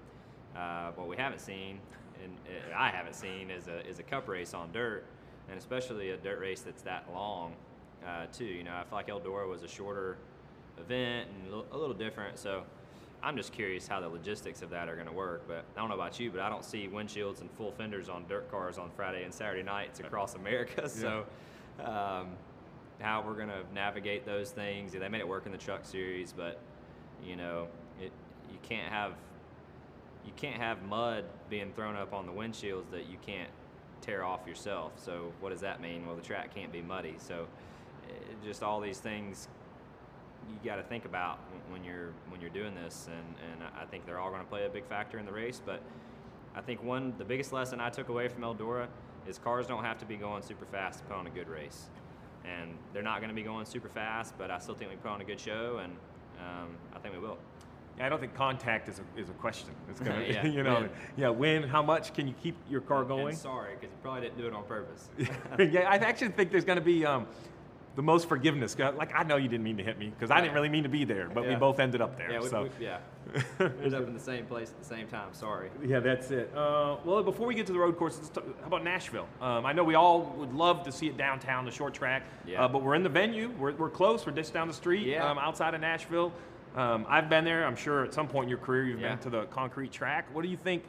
Uh, 0.56 0.92
what 0.96 1.08
we 1.08 1.18
haven't 1.18 1.42
seen, 1.42 1.80
and 2.24 2.34
uh, 2.48 2.78
I 2.78 2.90
haven't 2.90 3.16
seen, 3.16 3.50
is 3.50 3.68
a 3.68 3.86
is 3.88 4.00
a 4.00 4.04
Cup 4.04 4.28
race 4.28 4.54
on 4.54 4.72
dirt, 4.72 5.06
and 5.50 5.58
especially 5.58 6.12
a 6.12 6.18
dirt 6.18 6.40
race 6.40 6.62
that's 6.62 6.84
that 6.84 7.06
long, 7.14 7.54
uh, 8.06 8.26
too. 8.32 8.46
You 8.46 8.64
know, 8.64 8.74
I 8.74 8.84
feel 8.84 8.98
like 8.98 9.08
Eldora 9.08 9.50
was 9.50 9.64
a 9.64 9.68
shorter 9.68 10.18
event 10.80 11.30
and 11.30 11.54
a 11.72 11.78
little 11.78 11.96
different, 11.96 12.38
so. 12.38 12.64
I'm 13.24 13.38
just 13.38 13.54
curious 13.54 13.88
how 13.88 14.02
the 14.02 14.08
logistics 14.08 14.62
of 14.62 14.70
that 14.70 14.88
are 14.88 14.94
going 14.94 15.08
to 15.08 15.14
work. 15.14 15.48
But 15.48 15.64
I 15.76 15.80
don't 15.80 15.90
know 15.90 15.96
about 15.96 16.20
you, 16.20 16.30
but 16.30 16.42
I 16.42 16.50
don't 16.50 16.64
see 16.64 16.88
windshields 16.88 17.42
and 17.42 17.50
full 17.54 17.72
fenders 17.72 18.08
on 18.08 18.26
dirt 18.30 18.52
cars 18.52 18.78
on 18.78 18.92
Friday 18.96 19.24
and 19.24 19.34
Saturday 19.34 19.64
nights 19.64 20.00
across 20.00 20.36
America. 20.36 20.88
So, 20.90 21.26
um, 21.80 22.28
how 23.00 23.24
we're 23.26 23.34
going 23.34 23.48
to 23.48 23.64
navigate 23.74 24.26
those 24.26 24.52
things? 24.52 24.94
Yeah, 24.94 25.00
they 25.00 25.10
made 25.10 25.22
it 25.22 25.28
work 25.28 25.48
in 25.48 25.52
the 25.52 25.58
Truck 25.58 25.86
Series, 25.86 26.34
but 26.34 26.60
you 27.24 27.36
know, 27.36 27.68
it 28.00 28.12
you 28.52 28.58
can't 28.62 28.92
have 28.92 29.14
you 30.26 30.32
can't 30.36 30.62
have 30.62 30.82
mud 30.84 31.26
being 31.50 31.72
thrown 31.74 31.96
up 31.96 32.14
on 32.14 32.26
the 32.26 32.32
windshields 32.32 32.90
that 32.92 33.08
you 33.10 33.18
can't 33.26 33.50
tear 34.02 34.24
off 34.24 34.48
yourself. 34.48 34.94
So 34.98 35.32
what 35.40 35.50
does 35.50 35.62
that 35.62 35.82
mean? 35.82 36.06
Well, 36.06 36.16
the 36.16 36.22
track 36.22 36.54
can't 36.54 36.72
be 36.72 36.82
muddy. 36.82 37.16
So 37.18 37.48
it, 38.08 38.44
just 38.44 38.64
all 38.64 38.80
these 38.80 39.00
things 39.00 39.48
you 40.50 40.70
got 40.70 40.76
to 40.76 40.84
think 40.84 41.06
about 41.06 41.40
when 41.70 41.84
you're 41.84 42.12
when 42.30 42.40
you're 42.40 42.52
doing 42.52 42.76
this, 42.76 43.08
and 43.08 43.36
and 43.52 43.70
I 43.80 43.86
think 43.86 44.06
they're 44.06 44.20
all 44.20 44.30
going 44.30 44.42
to 44.42 44.48
play 44.48 44.66
a 44.66 44.70
big 44.70 44.86
factor 44.86 45.18
in 45.18 45.26
the 45.26 45.32
race. 45.32 45.62
But 45.64 45.82
I 46.56 46.62
think 46.62 46.84
one 46.84 47.14
the 47.18 47.26
biggest 47.26 47.52
lesson 47.52 47.80
I 47.80 47.90
took 47.90 48.10
away 48.10 48.28
from 48.28 48.44
Eldora 48.44 48.88
is 49.28 49.40
cars 49.40 49.68
don't 49.68 49.84
have 49.84 49.98
to 50.00 50.06
be 50.06 50.16
going 50.16 50.44
super 50.44 50.66
fast 50.66 51.00
to 51.00 51.06
put 51.06 51.16
on 51.16 51.28
a 51.28 51.32
good 51.32 51.50
race, 51.50 51.90
and 52.44 52.78
they're 52.94 53.02
not 53.02 53.20
going 53.20 53.30
to 53.30 53.36
be 53.36 53.44
going 53.44 53.66
super 53.66 53.90
fast. 53.90 54.36
But 54.38 54.52
I 54.52 54.60
still 54.60 54.76
think 54.76 54.92
we 54.92 54.98
put 54.98 55.12
on 55.12 55.22
a 55.22 55.26
good 55.26 55.40
show, 55.40 55.80
and 55.84 55.94
um, 56.40 56.70
I 56.96 57.00
think 57.00 57.14
we 57.16 57.20
will. 57.20 57.38
Yeah, 57.98 58.06
I 58.06 58.10
don't 58.10 58.20
think 58.20 58.36
contact 58.36 58.90
is 58.90 59.00
a, 59.00 59.20
is 59.20 59.30
a 59.30 59.34
question. 59.34 59.70
It's 59.90 60.00
gonna, 60.00 60.24
Yeah, 60.30 60.46
you 60.48 60.64
know, 60.64 60.82
when. 60.82 60.90
yeah, 61.18 61.30
when, 61.30 61.64
how 61.64 61.82
much 61.82 62.14
can 62.14 62.28
you 62.28 62.34
keep 62.44 62.56
your 62.70 62.82
car 62.82 63.04
going? 63.04 63.30
And 63.30 63.38
sorry, 63.38 63.76
because 63.76 63.92
you 63.92 63.98
probably 64.02 64.22
didn't 64.22 64.38
do 64.38 64.48
it 64.48 64.54
on 64.54 64.64
purpose. 64.66 65.10
yeah, 65.60 65.90
I 65.90 65.96
actually 65.98 66.30
think 66.30 66.52
there's 66.52 66.66
going 66.66 66.78
to 66.80 66.84
be 66.84 67.06
um, 67.06 67.26
the 67.96 68.02
most 68.02 68.28
forgiveness. 68.28 68.78
Like, 68.78 69.16
I 69.16 69.24
know 69.24 69.38
you 69.38 69.48
didn't 69.48 69.64
mean 69.64 69.78
to 69.78 69.84
hit 69.84 69.98
me 69.98 70.10
because 70.10 70.30
I 70.30 70.42
didn't 70.42 70.54
really 70.54 70.68
mean 70.70 70.84
to 70.84 70.90
be 70.90 71.06
there, 71.06 71.30
but 71.34 71.48
we 71.48 71.56
both 71.56 71.80
ended 71.80 72.02
up 72.02 72.18
there. 72.18 72.32
yeah, 72.32 72.40
we, 72.42 72.50
so. 72.50 72.64
we, 72.64 72.86
yeah. 72.86 72.98
Ended 73.60 73.94
up 73.96 74.08
in 74.08 74.14
the 74.14 74.20
same 74.20 74.46
place 74.46 74.70
at 74.70 74.78
the 74.78 74.86
same 74.86 75.08
time. 75.08 75.30
Sorry. 75.32 75.70
Yeah, 75.84 76.00
that's 76.00 76.30
it. 76.30 76.52
Uh, 76.56 76.98
well, 77.06 77.24
before 77.24 77.48
we 77.48 77.56
get 77.56 77.66
to 77.68 77.74
the 77.74 77.80
road 77.80 77.98
courses, 77.98 78.30
talk, 78.30 78.44
how 78.62 78.68
about 78.68 78.84
Nashville? 78.84 79.28
Um, 79.42 79.66
I 79.66 79.72
know 79.74 79.84
we 79.84 79.96
all 79.96 80.34
would 80.38 80.54
love 80.54 80.84
to 80.84 80.92
see 80.92 81.08
it 81.08 81.18
downtown, 81.18 81.66
the 81.66 81.72
short 81.72 81.94
track, 81.94 82.24
Yeah. 82.46 82.66
uh, 82.66 82.68
but 82.68 82.84
we're 82.84 82.96
in 82.96 83.04
the 83.04 83.10
venue. 83.10 83.50
We're, 83.58 83.74
we're 83.74 83.90
close. 83.90 84.26
We're 84.26 84.34
just 84.34 84.54
down 84.54 84.68
the 84.68 84.74
street 84.74 85.08
Yeah. 85.08 85.28
um, 85.28 85.40
outside 85.40 85.74
of 85.74 85.82
Nashville. 85.82 86.32
Um, 86.76 87.06
I've 87.08 87.30
been 87.30 87.46
there. 87.46 87.66
I'm 87.66 87.76
sure 87.76 88.04
at 88.04 88.14
some 88.14 88.28
point 88.28 88.46
in 88.46 88.50
your 88.50 88.58
career 88.58 88.84
you've 88.84 89.00
Yeah. 89.00 89.10
been 89.16 89.20
to 89.20 89.30
the 89.30 89.46
concrete 89.46 89.92
track. 89.92 90.26
What 90.34 90.42
do 90.42 90.50
you 90.50 90.58
think? 90.58 90.84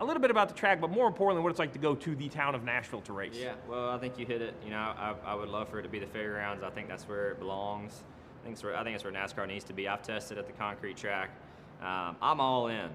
A 0.00 0.04
little 0.04 0.20
bit 0.22 0.30
about 0.30 0.48
the 0.48 0.54
track, 0.54 0.80
but 0.80 0.90
more 0.90 1.06
importantly, 1.06 1.42
what 1.42 1.50
it's 1.50 1.58
like 1.58 1.72
to 1.74 1.78
go 1.78 1.94
to 1.94 2.16
the 2.16 2.28
town 2.30 2.54
of 2.54 2.64
Nashville 2.64 3.02
to 3.02 3.12
race. 3.12 3.36
Yeah, 3.36 3.52
well, 3.68 3.90
I 3.90 3.98
think 3.98 4.18
you 4.18 4.24
hit 4.24 4.40
it. 4.40 4.54
You 4.64 4.70
know, 4.70 4.78
I, 4.78 5.14
I 5.24 5.34
would 5.34 5.50
love 5.50 5.68
for 5.68 5.78
it 5.78 5.82
to 5.82 5.90
be 5.90 5.98
the 5.98 6.06
fairgrounds. 6.06 6.62
I 6.64 6.70
think 6.70 6.88
that's 6.88 7.06
where 7.06 7.30
it 7.32 7.38
belongs. 7.38 8.02
I 8.40 8.44
think 8.44 8.54
it's 8.54 8.62
where 8.64 8.74
I 8.76 8.82
think 8.82 8.94
it's 8.94 9.04
where 9.04 9.12
NASCAR 9.12 9.46
needs 9.46 9.64
to 9.64 9.74
be. 9.74 9.86
I've 9.88 10.02
tested 10.02 10.38
at 10.38 10.46
the 10.46 10.54
concrete 10.54 10.96
track. 10.96 11.30
Um, 11.82 12.16
I'm 12.22 12.40
all 12.40 12.68
in 12.68 12.88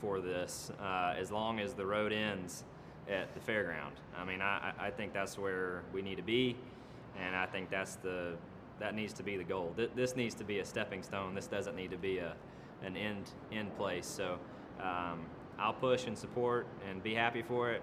for 0.00 0.20
this 0.20 0.70
uh, 0.80 1.14
as 1.18 1.32
long 1.32 1.58
as 1.58 1.74
the 1.74 1.84
road 1.84 2.12
ends 2.12 2.62
at 3.10 3.34
the 3.34 3.40
fairground. 3.40 3.90
I 4.16 4.24
mean, 4.24 4.40
I, 4.40 4.72
I 4.78 4.86
I 4.86 4.90
think 4.92 5.12
that's 5.12 5.36
where 5.36 5.82
we 5.92 6.02
need 6.02 6.16
to 6.18 6.22
be, 6.22 6.54
and 7.20 7.34
I 7.34 7.46
think 7.46 7.68
that's 7.68 7.96
the 7.96 8.34
that 8.82 8.96
needs 8.96 9.12
to 9.12 9.22
be 9.22 9.36
the 9.36 9.44
goal. 9.44 9.72
Th- 9.76 9.90
this 9.94 10.16
needs 10.16 10.34
to 10.34 10.44
be 10.44 10.58
a 10.58 10.64
stepping 10.64 11.04
stone. 11.04 11.36
This 11.36 11.46
doesn't 11.46 11.76
need 11.76 11.92
to 11.92 11.96
be 11.96 12.18
a 12.18 12.34
an 12.82 12.96
end 12.96 13.30
end 13.52 13.74
place. 13.76 14.06
So 14.06 14.38
um, 14.80 15.20
I'll 15.56 15.72
push 15.72 16.08
and 16.08 16.18
support 16.18 16.66
and 16.88 17.00
be 17.00 17.14
happy 17.14 17.42
for 17.42 17.70
it 17.70 17.82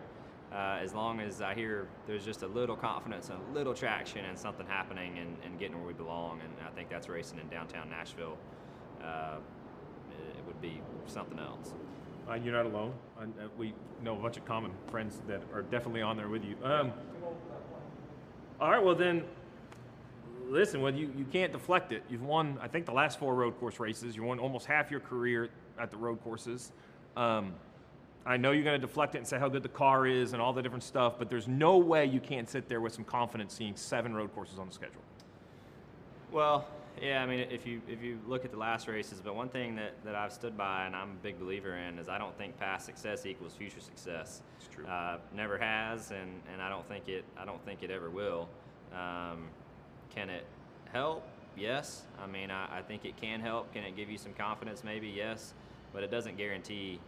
uh, 0.52 0.78
as 0.82 0.94
long 0.94 1.22
as 1.22 1.42
I 1.42 1.54
hear 1.56 1.88
there's 2.06 2.26
just 2.26 2.44
a 2.44 2.48
little 2.48 2.76
confidence 2.76 3.30
and 3.30 3.40
a 3.50 3.58
little 3.58 3.74
traction 3.74 4.26
and 4.26 4.38
something 4.38 4.66
happening 4.68 5.18
and, 5.20 5.38
and 5.46 5.58
getting 5.58 5.78
where 5.78 5.88
we 5.88 5.94
belong. 5.94 6.42
And 6.42 6.52
I 6.68 6.72
think 6.76 6.90
that's 6.90 7.08
racing 7.08 7.40
in 7.40 7.48
downtown 7.48 7.90
Nashville. 7.90 8.38
Uh, 9.02 9.38
it 10.12 10.46
would 10.46 10.62
be 10.62 10.82
something 11.06 11.40
else. 11.40 11.74
Uh, 12.30 12.34
you're 12.34 12.54
not 12.54 12.66
alone. 12.66 12.94
Uh, 13.18 13.24
uh, 13.24 13.48
we 13.58 13.74
know 14.04 14.16
a 14.16 14.20
bunch 14.20 14.36
of 14.36 14.46
common 14.46 14.72
friends 14.88 15.22
that 15.28 15.42
are 15.54 15.62
definitely 15.62 16.02
on 16.02 16.18
there 16.18 16.28
with 16.28 16.44
you. 16.44 16.56
Um, 16.64 16.92
all 18.60 18.72
right, 18.72 18.84
well 18.84 18.96
then, 18.96 19.24
listen. 20.50 20.82
Well, 20.82 20.94
you, 20.94 21.12
you 21.18 21.26
can't 21.32 21.52
deflect 21.52 21.92
it. 21.92 22.04
You've 22.10 22.24
won, 22.24 22.58
I 22.62 22.68
think, 22.68 22.86
the 22.86 22.92
last 22.92 23.20
four 23.20 23.36
road 23.36 23.60
course 23.60 23.80
races. 23.80 24.16
You 24.16 24.24
won 24.24 24.40
almost 24.40 24.66
half 24.66 24.92
your 24.92 25.00
career 25.00 25.50
at 25.80 25.92
the 25.92 25.98
road 25.98 26.22
courses. 26.24 26.72
Um, 27.16 27.54
I 28.26 28.38
know 28.38 28.52
you're 28.52 28.64
going 28.64 28.80
to 28.80 28.86
deflect 28.86 29.16
it 29.16 29.20
and 29.20 29.28
say 29.28 29.40
how 29.40 29.50
good 29.50 29.64
the 29.64 29.70
car 29.70 30.06
is 30.06 30.34
and 30.34 30.42
all 30.42 30.54
the 30.54 30.62
different 30.62 30.84
stuff, 30.84 31.16
but 31.18 31.30
there's 31.30 31.48
no 31.48 31.78
way 31.78 32.06
you 32.06 32.20
can't 32.20 32.50
sit 32.50 32.68
there 32.68 32.82
with 32.82 32.94
some 32.94 33.06
confidence 33.06 33.54
seeing 33.54 33.76
seven 33.76 34.14
road 34.14 34.34
courses 34.36 34.60
on 34.60 34.68
the 34.68 34.74
schedule. 34.74 35.02
Well, 36.32 36.68
yeah, 37.02 37.24
I 37.24 37.26
mean, 37.26 37.40
if 37.50 37.66
you 37.66 37.82
if 37.88 38.04
you 38.04 38.20
look 38.28 38.44
at 38.44 38.52
the 38.52 38.58
last 38.58 38.88
races, 38.88 39.22
but 39.24 39.34
one 39.34 39.48
thing 39.48 39.76
that, 39.76 39.94
that 40.04 40.16
I've 40.16 40.34
stood 40.34 40.58
by 40.58 40.86
and 40.86 40.96
I'm 40.96 41.12
a 41.12 41.24
big 41.24 41.40
believer 41.40 41.78
in 41.78 41.98
is 41.98 42.10
I 42.10 42.18
don't 42.18 42.38
think 42.38 42.60
past 42.60 42.86
success 42.86 43.26
equals 43.26 43.54
future 43.54 43.80
success. 43.80 44.42
It's 44.60 44.68
true. 44.68 44.86
Uh, 44.86 45.18
never 45.34 45.58
has, 45.58 46.12
and, 46.12 46.42
and 46.52 46.62
I 46.62 46.70
don't 46.70 46.88
think 46.88 47.08
it 47.08 47.24
I 47.38 47.46
don't 47.46 47.64
think 47.64 47.84
it 47.84 47.90
ever 47.90 48.10
will. 48.10 48.50
Um, 48.94 49.48
can 50.14 50.30
it 50.30 50.46
help? 50.92 51.26
Yes. 51.58 52.04
I 52.22 52.28
mean, 52.28 52.52
I, 52.52 52.80
I 52.80 52.82
think 52.82 53.06
it 53.06 53.18
can 53.18 53.40
help. 53.40 53.74
Can 53.74 53.84
it 53.84 53.96
give 53.96 54.10
you 54.10 54.18
some 54.18 54.34
confidence? 54.34 54.84
Maybe 54.84 55.08
yes, 55.08 55.54
but 55.94 56.04
it 56.04 56.12
doesn't 56.12 56.38
guarantee 56.38 57.00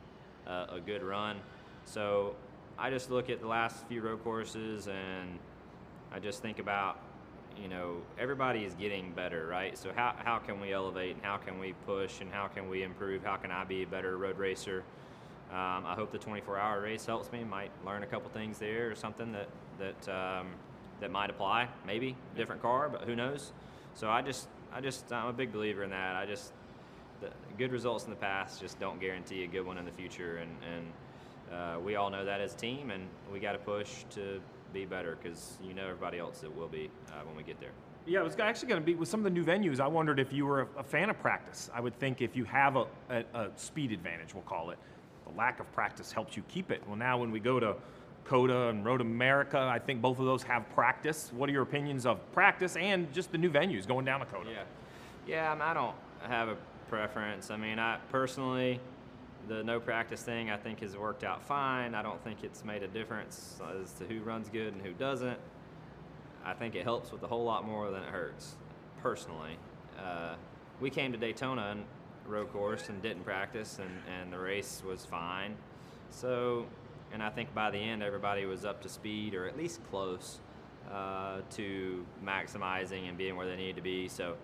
uh, 0.47 0.67
a 0.69 0.79
good 0.79 1.03
run. 1.03 1.37
So 1.85 2.35
I 2.77 2.89
just 2.89 3.09
look 3.09 3.29
at 3.29 3.41
the 3.41 3.47
last 3.47 3.85
few 3.87 4.01
road 4.01 4.23
courses 4.23 4.87
and 4.87 5.39
I 6.11 6.19
just 6.19 6.41
think 6.41 6.59
about, 6.59 6.99
you 7.57 7.67
know, 7.67 7.97
everybody 8.19 8.65
is 8.65 8.73
getting 8.75 9.11
better, 9.11 9.47
right? 9.47 9.77
So 9.77 9.91
how, 9.95 10.15
how 10.17 10.39
can 10.39 10.59
we 10.59 10.73
elevate 10.73 11.15
and 11.15 11.23
how 11.23 11.37
can 11.37 11.59
we 11.59 11.73
push 11.85 12.21
and 12.21 12.31
how 12.31 12.47
can 12.47 12.69
we 12.69 12.83
improve? 12.83 13.23
How 13.23 13.37
can 13.37 13.51
I 13.51 13.63
be 13.63 13.83
a 13.83 13.87
better 13.87 14.17
road 14.17 14.37
racer? 14.37 14.83
Um, 15.51 15.85
I 15.85 15.95
hope 15.95 16.11
the 16.11 16.19
24-hour 16.19 16.81
race 16.81 17.05
helps 17.05 17.31
me. 17.31 17.43
Might 17.43 17.71
learn 17.85 18.03
a 18.03 18.07
couple 18.07 18.29
things 18.29 18.57
there 18.57 18.89
or 18.89 18.95
something 18.95 19.33
that 19.33 19.49
that 19.79 20.09
um, 20.09 20.47
that 21.01 21.11
might 21.11 21.29
apply. 21.29 21.67
Maybe 21.85 22.15
different 22.35 22.61
car, 22.61 22.87
but 22.89 23.01
who 23.01 23.15
knows? 23.15 23.51
So 23.95 24.09
I 24.09 24.21
just 24.21 24.47
I 24.73 24.79
just 24.79 25.11
I'm 25.11 25.27
a 25.27 25.33
big 25.33 25.51
believer 25.51 25.83
in 25.83 25.89
that. 25.89 26.15
I 26.15 26.25
just 26.25 26.53
good 27.57 27.71
results 27.71 28.05
in 28.05 28.09
the 28.09 28.15
past 28.15 28.59
just 28.59 28.79
don't 28.79 28.99
guarantee 28.99 29.43
a 29.43 29.47
good 29.47 29.65
one 29.65 29.77
in 29.77 29.85
the 29.85 29.91
future, 29.91 30.37
and 30.37 30.51
and 30.73 30.87
uh, 31.53 31.79
we 31.79 31.95
all 31.95 32.09
know 32.09 32.23
that 32.23 32.39
as 32.39 32.53
a 32.53 32.57
team, 32.57 32.91
and 32.91 33.03
we 33.31 33.39
got 33.39 33.51
to 33.51 33.57
push 33.57 34.05
to 34.11 34.39
be 34.73 34.85
better 34.85 35.17
because 35.21 35.57
you 35.61 35.73
know 35.73 35.83
everybody 35.83 36.17
else 36.17 36.39
that 36.39 36.55
will 36.55 36.69
be 36.69 36.89
uh, 37.09 37.25
when 37.25 37.35
we 37.35 37.43
get 37.43 37.59
there. 37.59 37.71
Yeah, 38.07 38.21
it 38.21 38.23
was 38.23 38.39
actually 38.39 38.69
going 38.69 38.81
to 38.81 38.85
be 38.85 38.95
with 38.95 39.09
some 39.09 39.19
of 39.19 39.25
the 39.25 39.29
new 39.29 39.43
venues. 39.43 39.79
I 39.79 39.87
wondered 39.87 40.19
if 40.19 40.33
you 40.33 40.45
were 40.45 40.61
a, 40.61 40.67
a 40.79 40.83
fan 40.83 41.11
of 41.11 41.19
practice. 41.19 41.69
I 41.73 41.81
would 41.81 41.99
think 41.99 42.21
if 42.21 42.35
you 42.35 42.45
have 42.45 42.75
a, 42.75 42.85
a, 43.09 43.23
a 43.35 43.49
speed 43.55 43.91
advantage, 43.91 44.33
we'll 44.33 44.43
call 44.43 44.71
it, 44.71 44.79
the 45.27 45.37
lack 45.37 45.59
of 45.59 45.71
practice 45.71 46.11
helps 46.11 46.35
you 46.35 46.41
keep 46.47 46.71
it. 46.71 46.81
Well, 46.87 46.95
now 46.95 47.19
when 47.19 47.31
we 47.31 47.39
go 47.39 47.59
to 47.59 47.75
COTA 48.25 48.69
and 48.69 48.85
Road 48.85 49.01
America, 49.01 49.57
I 49.59 49.79
think 49.79 50.01
both 50.01 50.19
of 50.19 50.25
those 50.25 50.43
have 50.43 50.69
practice. 50.73 51.31
What 51.35 51.49
are 51.49 51.51
your 51.51 51.63
opinions 51.63 52.05
of 52.05 52.19
practice 52.33 52.75
and 52.75 53.11
just 53.13 53.31
the 53.31 53.37
new 53.37 53.49
venues 53.49 53.87
going 53.87 54.05
down 54.05 54.19
to 54.19 54.25
COTA? 54.25 54.49
Yeah, 54.49 54.63
yeah. 55.27 55.57
I, 55.63 55.73
don't 55.73 55.95
have 56.21 56.47
a 56.47 56.57
preference. 56.87 57.51
I 57.51 57.57
mean, 57.57 57.79
I 57.79 57.97
personally, 58.09 58.79
the 59.47 59.63
no 59.63 59.79
practice 59.79 60.21
thing 60.21 60.49
I 60.49 60.57
think 60.57 60.81
has 60.81 60.95
worked 60.95 61.23
out 61.23 61.43
fine. 61.43 61.95
I 61.95 62.01
don't 62.01 62.23
think 62.23 62.43
it's 62.43 62.63
made 62.63 62.83
a 62.83 62.87
difference 62.87 63.59
as 63.81 63.93
to 63.93 64.05
who 64.05 64.21
runs 64.21 64.49
good 64.49 64.73
and 64.73 64.81
who 64.81 64.93
doesn't. 64.93 65.39
I 66.43 66.53
think 66.53 66.75
it 66.75 66.83
helps 66.83 67.11
with 67.11 67.23
a 67.23 67.27
whole 67.27 67.43
lot 67.43 67.65
more 67.65 67.91
than 67.91 68.03
it 68.03 68.09
hurts, 68.09 68.55
personally. 69.01 69.57
Uh, 69.99 70.35
we 70.79 70.89
came 70.89 71.11
to 71.11 71.17
Daytona 71.17 71.69
and 71.71 71.83
road 72.25 72.51
course 72.51 72.89
and 72.89 73.01
didn't 73.01 73.23
practice, 73.23 73.79
and, 73.79 73.89
and 74.19 74.33
the 74.33 74.39
race 74.39 74.81
was 74.85 75.05
fine. 75.05 75.55
So, 76.09 76.65
and 77.13 77.21
I 77.21 77.29
think 77.29 77.53
by 77.53 77.71
the 77.71 77.77
end, 77.77 78.03
everybody 78.03 78.45
was 78.45 78.65
up 78.65 78.81
to 78.83 78.89
speed 78.89 79.35
or 79.35 79.47
at 79.47 79.57
least 79.57 79.81
close 79.89 80.39
uh, 80.91 81.41
to 81.51 82.05
maximizing 82.23 83.07
and 83.07 83.17
being 83.17 83.35
where 83.35 83.47
they 83.47 83.55
needed 83.55 83.75
to 83.77 83.81
be. 83.81 84.07
So, 84.07 84.35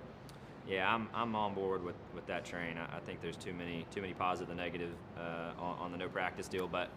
yeah, 0.68 0.94
I'm, 0.94 1.08
I'm 1.14 1.36
on 1.36 1.54
board 1.54 1.84
with, 1.84 1.96
with 2.14 2.26
that 2.28 2.46
train. 2.46 2.78
I, 2.78 2.98
I 2.98 3.00
think 3.00 3.22
there's 3.22 3.38
too 3.38 3.54
many 3.54 3.86
too 3.92 4.02
many 4.02 4.14
positive 4.14 4.50
and 4.50 4.58
negative 4.58 4.92
uh, 5.18 5.62
on, 5.62 5.78
on 5.80 5.92
the 5.92 5.98
no 5.98 6.10
practice 6.10 6.48
deal, 6.48 6.68
but 6.68 6.90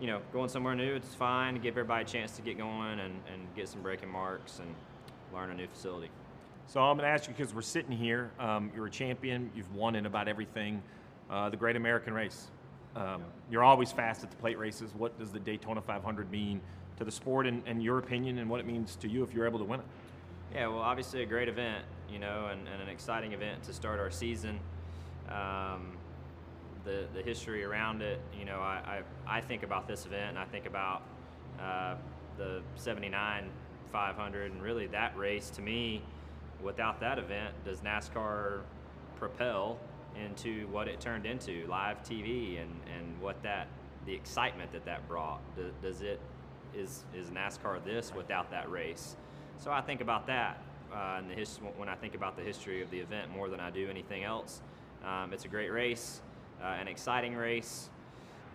you 0.00 0.06
know, 0.06 0.20
going 0.32 0.48
somewhere 0.48 0.74
new, 0.74 0.94
it's 0.94 1.14
fine 1.14 1.54
give 1.56 1.72
everybody 1.72 2.02
a 2.02 2.06
chance 2.06 2.34
to 2.36 2.42
get 2.42 2.58
going 2.58 2.98
and, 2.98 3.20
and 3.32 3.54
get 3.54 3.68
some 3.68 3.82
braking 3.82 4.08
marks 4.08 4.58
and 4.58 4.74
learn 5.32 5.50
a 5.50 5.54
new 5.54 5.66
facility. 5.68 6.10
So 6.66 6.80
I'm 6.80 6.96
going 6.96 7.06
to 7.06 7.12
ask 7.12 7.28
you 7.28 7.34
because 7.34 7.54
we're 7.54 7.62
sitting 7.62 7.92
here. 7.92 8.30
Um, 8.38 8.70
you're 8.74 8.86
a 8.86 8.90
champion. 8.90 9.50
You've 9.54 9.72
won 9.74 9.94
in 9.94 10.06
about 10.06 10.28
everything. 10.28 10.82
Uh, 11.30 11.50
the 11.50 11.56
Great 11.56 11.76
American 11.76 12.14
Race. 12.14 12.50
Um, 12.94 13.22
You're 13.50 13.64
always 13.64 13.90
fast 13.92 14.22
at 14.22 14.30
the 14.30 14.36
plate 14.36 14.58
races. 14.58 14.92
What 14.94 15.18
does 15.18 15.30
the 15.30 15.40
Daytona 15.40 15.80
500 15.80 16.30
mean 16.30 16.60
to 16.98 17.04
the 17.04 17.10
sport, 17.10 17.46
and, 17.46 17.62
and 17.66 17.82
your 17.82 17.98
opinion, 17.98 18.38
and 18.38 18.50
what 18.50 18.60
it 18.60 18.66
means 18.66 18.96
to 18.96 19.08
you 19.08 19.22
if 19.22 19.32
you're 19.32 19.46
able 19.46 19.58
to 19.58 19.64
win 19.64 19.80
it? 19.80 19.86
Yeah, 20.54 20.66
well, 20.66 20.80
obviously 20.80 21.22
a 21.22 21.26
great 21.26 21.48
event, 21.48 21.84
you 22.10 22.18
know, 22.18 22.48
and, 22.50 22.68
and 22.68 22.82
an 22.82 22.88
exciting 22.88 23.32
event 23.32 23.62
to 23.64 23.72
start 23.72 23.98
our 23.98 24.10
season. 24.10 24.60
Um, 25.28 25.96
the 26.84 27.06
the 27.14 27.22
history 27.22 27.64
around 27.64 28.02
it, 28.02 28.20
you 28.38 28.44
know, 28.44 28.58
I, 28.58 29.02
I, 29.26 29.38
I 29.38 29.40
think 29.40 29.62
about 29.62 29.86
this 29.86 30.04
event 30.04 30.30
and 30.30 30.38
I 30.38 30.44
think 30.44 30.66
about 30.66 31.02
uh, 31.60 31.94
the 32.36 32.60
79 32.76 33.48
500 33.92 34.52
and 34.52 34.62
really 34.62 34.86
that 34.88 35.16
race 35.16 35.50
to 35.50 35.62
me. 35.62 36.02
Without 36.62 37.00
that 37.00 37.18
event, 37.18 37.54
does 37.64 37.80
NASCAR 37.80 38.60
propel 39.16 39.78
into 40.16 40.66
what 40.68 40.88
it 40.88 41.00
turned 41.00 41.26
into 41.26 41.66
live 41.68 42.02
TV 42.02 42.60
and, 42.60 42.70
and 42.96 43.20
what 43.20 43.42
that 43.42 43.68
the 44.06 44.12
excitement 44.12 44.72
that 44.72 44.84
that 44.84 45.06
brought. 45.08 45.40
Does 45.80 46.02
it 46.02 46.20
is 46.74 47.04
is 47.14 47.28
NASCAR 47.28 47.84
this 47.84 48.12
without 48.14 48.50
that 48.50 48.70
race? 48.70 49.16
So 49.58 49.70
I 49.70 49.80
think 49.80 50.00
about 50.00 50.26
that 50.26 50.60
uh, 50.92 51.18
in 51.20 51.28
the 51.28 51.34
his, 51.34 51.58
when 51.76 51.88
I 51.88 51.94
think 51.94 52.14
about 52.14 52.36
the 52.36 52.42
history 52.42 52.82
of 52.82 52.90
the 52.90 52.98
event 52.98 53.30
more 53.30 53.48
than 53.48 53.60
I 53.60 53.70
do 53.70 53.88
anything 53.88 54.24
else. 54.24 54.60
Um, 55.04 55.32
it's 55.32 55.44
a 55.44 55.48
great 55.48 55.72
race, 55.72 56.20
uh, 56.62 56.66
an 56.66 56.88
exciting 56.88 57.34
race, 57.34 57.90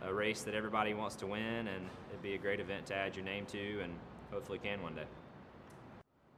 a 0.02 0.14
race 0.14 0.44
that 0.44 0.54
everybody 0.54 0.94
wants 0.94 1.16
to 1.18 1.28
win, 1.28 1.68
and 1.68 1.86
it'd 2.10 2.24
be 2.24 2.36
a 2.36 2.38
great 2.38 2.60
event 2.60 2.86
to 2.88 2.96
add 2.96 3.16
your 3.16 3.26
name 3.26 3.46
to, 3.48 3.82
and 3.82 3.94
hopefully 4.32 4.60
can 4.60 4.82
one 4.82 4.96
day. 4.96 5.04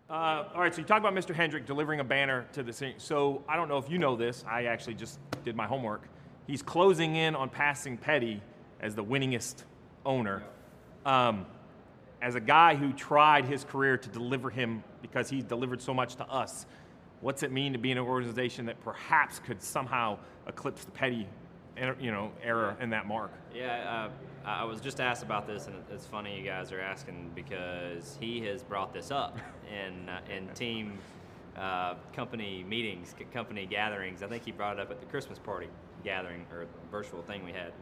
Uh, 0.09 0.45
all 0.55 0.61
right, 0.61 0.73
so 0.73 0.81
you 0.81 0.87
talk 0.87 0.99
about 0.99 1.13
Mr. 1.13 1.35
Hendrick 1.35 1.67
delivering 1.67 1.99
a 1.99 2.03
banner 2.03 2.47
to 2.53 2.63
the 2.63 2.73
scene. 2.73 2.95
So 2.97 3.43
I 3.47 3.55
don't 3.55 3.69
know 3.69 3.77
if 3.77 3.91
you 3.91 3.99
know 3.99 4.15
this. 4.15 4.43
I 4.49 4.63
actually 4.63 4.95
just 4.95 5.19
did 5.43 5.55
my 5.55 5.67
homework. 5.67 6.09
He's 6.47 6.63
closing 6.63 7.15
in 7.15 7.35
on 7.35 7.47
passing 7.47 7.95
Petty 7.95 8.41
as 8.81 8.95
the 8.95 9.03
winningest 9.03 9.65
owner. 10.07 10.41
Um, 11.05 11.45
as 12.23 12.33
a 12.33 12.39
guy 12.39 12.73
who 12.73 12.91
tried 12.91 13.45
his 13.45 13.63
career 13.63 13.97
to 13.97 14.09
deliver 14.09 14.49
him 14.49 14.83
because 15.03 15.29
he 15.29 15.43
delivered 15.43 15.79
so 15.79 15.93
much 15.93 16.15
to 16.15 16.25
us, 16.25 16.65
what's 17.21 17.43
it 17.43 17.51
mean 17.51 17.73
to 17.73 17.79
be 17.79 17.91
in 17.91 17.99
an 17.99 18.03
organization 18.03 18.65
that 18.65 18.83
perhaps 18.83 19.37
could 19.37 19.61
somehow 19.61 20.17
eclipse 20.47 20.85
the 20.85 20.91
Petty, 20.91 21.27
you 21.99 22.11
know, 22.11 22.31
era 22.43 22.75
in 22.79 22.89
that 22.91 23.07
mark? 23.07 23.31
Yeah, 23.53 24.09
uh, 24.45 24.47
I 24.47 24.63
was 24.63 24.81
just 24.81 24.99
asked 24.99 25.23
about 25.23 25.47
this, 25.47 25.67
and 25.67 25.75
it's 25.91 26.05
funny 26.05 26.37
you 26.37 26.43
guys 26.43 26.71
are 26.71 26.79
asking 26.79 27.31
because 27.35 28.17
he 28.19 28.41
has 28.45 28.63
brought 28.63 28.93
this 28.93 29.11
up 29.11 29.37
in 29.69 30.09
uh, 30.09 30.21
in 30.29 30.47
team 30.49 30.97
uh, 31.57 31.95
company 32.13 32.63
meetings, 32.67 33.15
company 33.33 33.65
gatherings. 33.65 34.23
I 34.23 34.27
think 34.27 34.45
he 34.45 34.51
brought 34.51 34.77
it 34.77 34.81
up 34.81 34.91
at 34.91 34.99
the 34.99 35.05
Christmas 35.07 35.39
party 35.39 35.67
gathering 36.03 36.45
or 36.51 36.65
virtual 36.91 37.21
thing 37.21 37.43
we 37.43 37.51
had. 37.51 37.73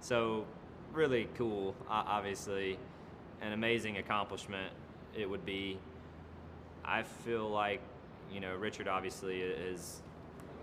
So, 0.00 0.44
really 0.92 1.28
cool, 1.36 1.74
obviously 1.88 2.78
an 3.40 3.52
amazing 3.52 3.98
accomplishment 3.98 4.72
it 5.16 5.28
would 5.28 5.44
be. 5.44 5.78
I 6.84 7.02
feel 7.02 7.48
like, 7.48 7.80
you 8.32 8.40
know, 8.40 8.54
Richard 8.54 8.88
obviously 8.88 9.40
is 9.40 10.02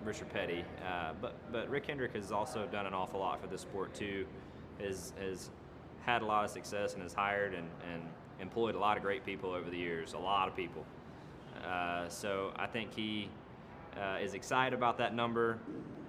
Richard 0.05 0.29
Petty, 0.29 0.63
uh, 0.85 1.13
but 1.21 1.35
but 1.51 1.69
Rick 1.69 1.87
Hendrick 1.87 2.13
has 2.15 2.31
also 2.31 2.67
done 2.67 2.85
an 2.85 2.93
awful 2.93 3.19
lot 3.19 3.41
for 3.41 3.47
the 3.47 3.57
sport 3.57 3.93
too. 3.93 4.25
Has 4.79 5.13
has 5.19 5.49
had 6.05 6.21
a 6.21 6.25
lot 6.25 6.43
of 6.43 6.51
success 6.51 6.93
and 6.93 7.03
has 7.03 7.13
hired 7.13 7.53
and, 7.53 7.67
and 7.91 8.01
employed 8.41 8.75
a 8.75 8.79
lot 8.79 8.97
of 8.97 9.03
great 9.03 9.25
people 9.25 9.51
over 9.51 9.69
the 9.69 9.77
years, 9.77 10.13
a 10.13 10.17
lot 10.17 10.49
of 10.49 10.55
people. 10.55 10.83
Uh, 11.65 12.09
so 12.09 12.51
I 12.57 12.67
think 12.67 12.93
he 12.93 13.29
uh, 13.97 14.17
is 14.21 14.33
excited 14.33 14.75
about 14.77 14.97
that 14.97 15.15
number. 15.15 15.59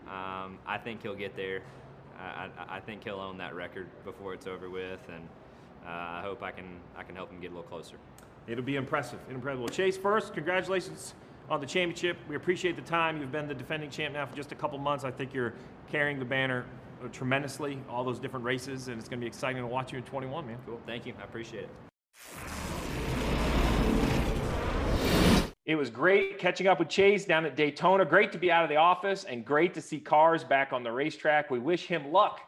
Um, 0.09 0.59
I 0.67 0.79
think 0.83 1.03
he'll 1.03 1.15
get 1.15 1.37
there. 1.37 1.63
I, 2.19 2.49
I, 2.59 2.77
I 2.77 2.81
think 2.81 3.05
he'll 3.05 3.21
own 3.21 3.39
that 3.39 3.55
record 3.55 3.87
before 4.05 4.35
it's 4.35 4.47
over 4.47 4.69
with, 4.69 5.01
and 5.09 5.29
uh, 5.87 5.91
I 5.91 6.21
hope 6.23 6.43
I 6.43 6.51
can 6.51 6.81
I 6.97 7.03
can 7.05 7.15
help 7.15 7.31
him 7.31 7.41
get 7.41 7.53
a 7.53 7.55
little 7.55 7.69
closer. 7.69 7.97
It'll 8.47 8.65
be 8.65 8.77
impressive, 8.77 9.21
incredible. 9.31 9.69
Chase, 9.69 9.97
first, 9.97 10.35
congratulations 10.35 11.15
on 11.49 11.61
the 11.61 11.67
championship. 11.67 12.17
We 12.29 12.37
appreciate 12.37 12.77
the 12.77 12.83
time. 12.83 13.21
You've 13.21 13.33
been 13.33 13.49
the 13.49 13.55
defending 13.55 13.91
champ 13.91 14.15
now 14.15 14.27
for 14.27 14.35
just 14.37 14.53
a 14.53 14.55
couple 14.55 14.79
months. 14.79 15.05
I 15.05 15.11
think 15.11 15.35
you're 15.35 15.55
carrying 15.91 16.19
the 16.19 16.25
banner 16.25 16.65
uh, 17.03 17.09
tremendously, 17.09 17.79
all 17.89 18.05
those 18.05 18.19
different 18.19 18.45
races, 18.45 18.89
and 18.89 18.99
it's 18.99 19.09
going 19.09 19.21
to 19.21 19.25
be 19.25 19.29
exciting 19.29 19.63
to 19.63 19.67
watch 19.67 19.93
you 19.93 19.99
in 19.99 20.05
21, 20.05 20.47
man. 20.47 20.59
Cool. 20.67 20.81
Thank 20.87 21.07
you. 21.07 21.15
I 21.21 21.25
appreciate 21.25 21.65
it. 21.65 21.71
It 25.67 25.77
was 25.77 25.89
great 25.89 26.39
catching 26.39 26.67
up 26.67 26.79
with 26.79 26.91
Chase 26.91 27.25
down 27.25 27.47
at 27.47 27.57
Daytona. 27.57 28.05
Great 28.05 28.33
to 28.33 28.39
be 28.39 28.53
out 28.53 28.65
of 28.65 28.69
the 28.69 28.77
office 28.77 29.25
and 29.25 29.47
great 29.47 29.73
to 29.75 29.81
see 29.81 29.99
cars 29.99 30.45
back 30.45 30.75
on 30.75 30.83
the 30.83 30.93
racetrack. 30.93 31.51
We 31.51 31.59
wish 31.59 31.87
him 31.87 32.13
luck 32.13 32.41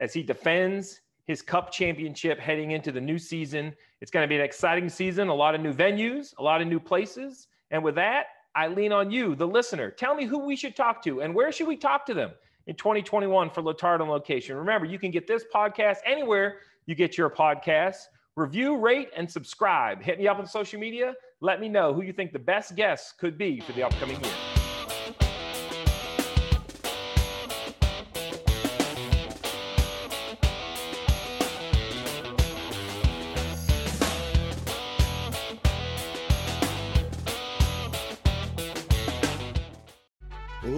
as 0.00 0.12
he 0.12 0.22
defends 0.22 1.00
his 1.24 1.40
cup 1.40 1.72
championship 1.72 2.38
heading 2.38 2.72
into 2.72 2.92
the 2.92 3.00
new 3.00 3.18
season. 3.18 3.74
It's 4.02 4.10
going 4.10 4.24
to 4.24 4.28
be 4.28 4.34
an 4.34 4.42
exciting 4.42 4.90
season, 4.90 5.28
a 5.28 5.34
lot 5.34 5.54
of 5.54 5.62
new 5.62 5.72
venues, 5.72 6.34
a 6.38 6.42
lot 6.42 6.60
of 6.60 6.68
new 6.68 6.80
places. 6.80 7.48
And 7.72 7.82
with 7.82 7.96
that, 7.96 8.26
I 8.54 8.68
lean 8.68 8.92
on 8.92 9.10
you, 9.10 9.34
the 9.34 9.46
listener. 9.46 9.90
Tell 9.90 10.14
me 10.14 10.26
who 10.26 10.38
we 10.38 10.54
should 10.54 10.76
talk 10.76 11.02
to 11.04 11.22
and 11.22 11.34
where 11.34 11.50
should 11.50 11.66
we 11.66 11.76
talk 11.76 12.06
to 12.06 12.14
them 12.14 12.30
in 12.66 12.76
2021 12.76 13.50
for 13.50 13.62
Letarte 13.62 14.00
on 14.00 14.08
location. 14.08 14.56
Remember, 14.56 14.86
you 14.86 14.98
can 14.98 15.10
get 15.10 15.26
this 15.26 15.44
podcast 15.52 15.96
anywhere 16.06 16.58
you 16.86 16.94
get 16.94 17.16
your 17.16 17.30
podcasts. 17.30 18.04
Review, 18.36 18.76
rate, 18.76 19.10
and 19.16 19.30
subscribe. 19.30 20.02
Hit 20.02 20.18
me 20.18 20.26
up 20.28 20.38
on 20.38 20.46
social 20.46 20.80
media. 20.80 21.14
Let 21.40 21.60
me 21.60 21.68
know 21.68 21.92
who 21.92 22.02
you 22.02 22.12
think 22.12 22.32
the 22.32 22.38
best 22.38 22.76
guests 22.76 23.12
could 23.12 23.36
be 23.36 23.60
for 23.60 23.72
the 23.72 23.82
upcoming 23.82 24.22
year. 24.22 24.51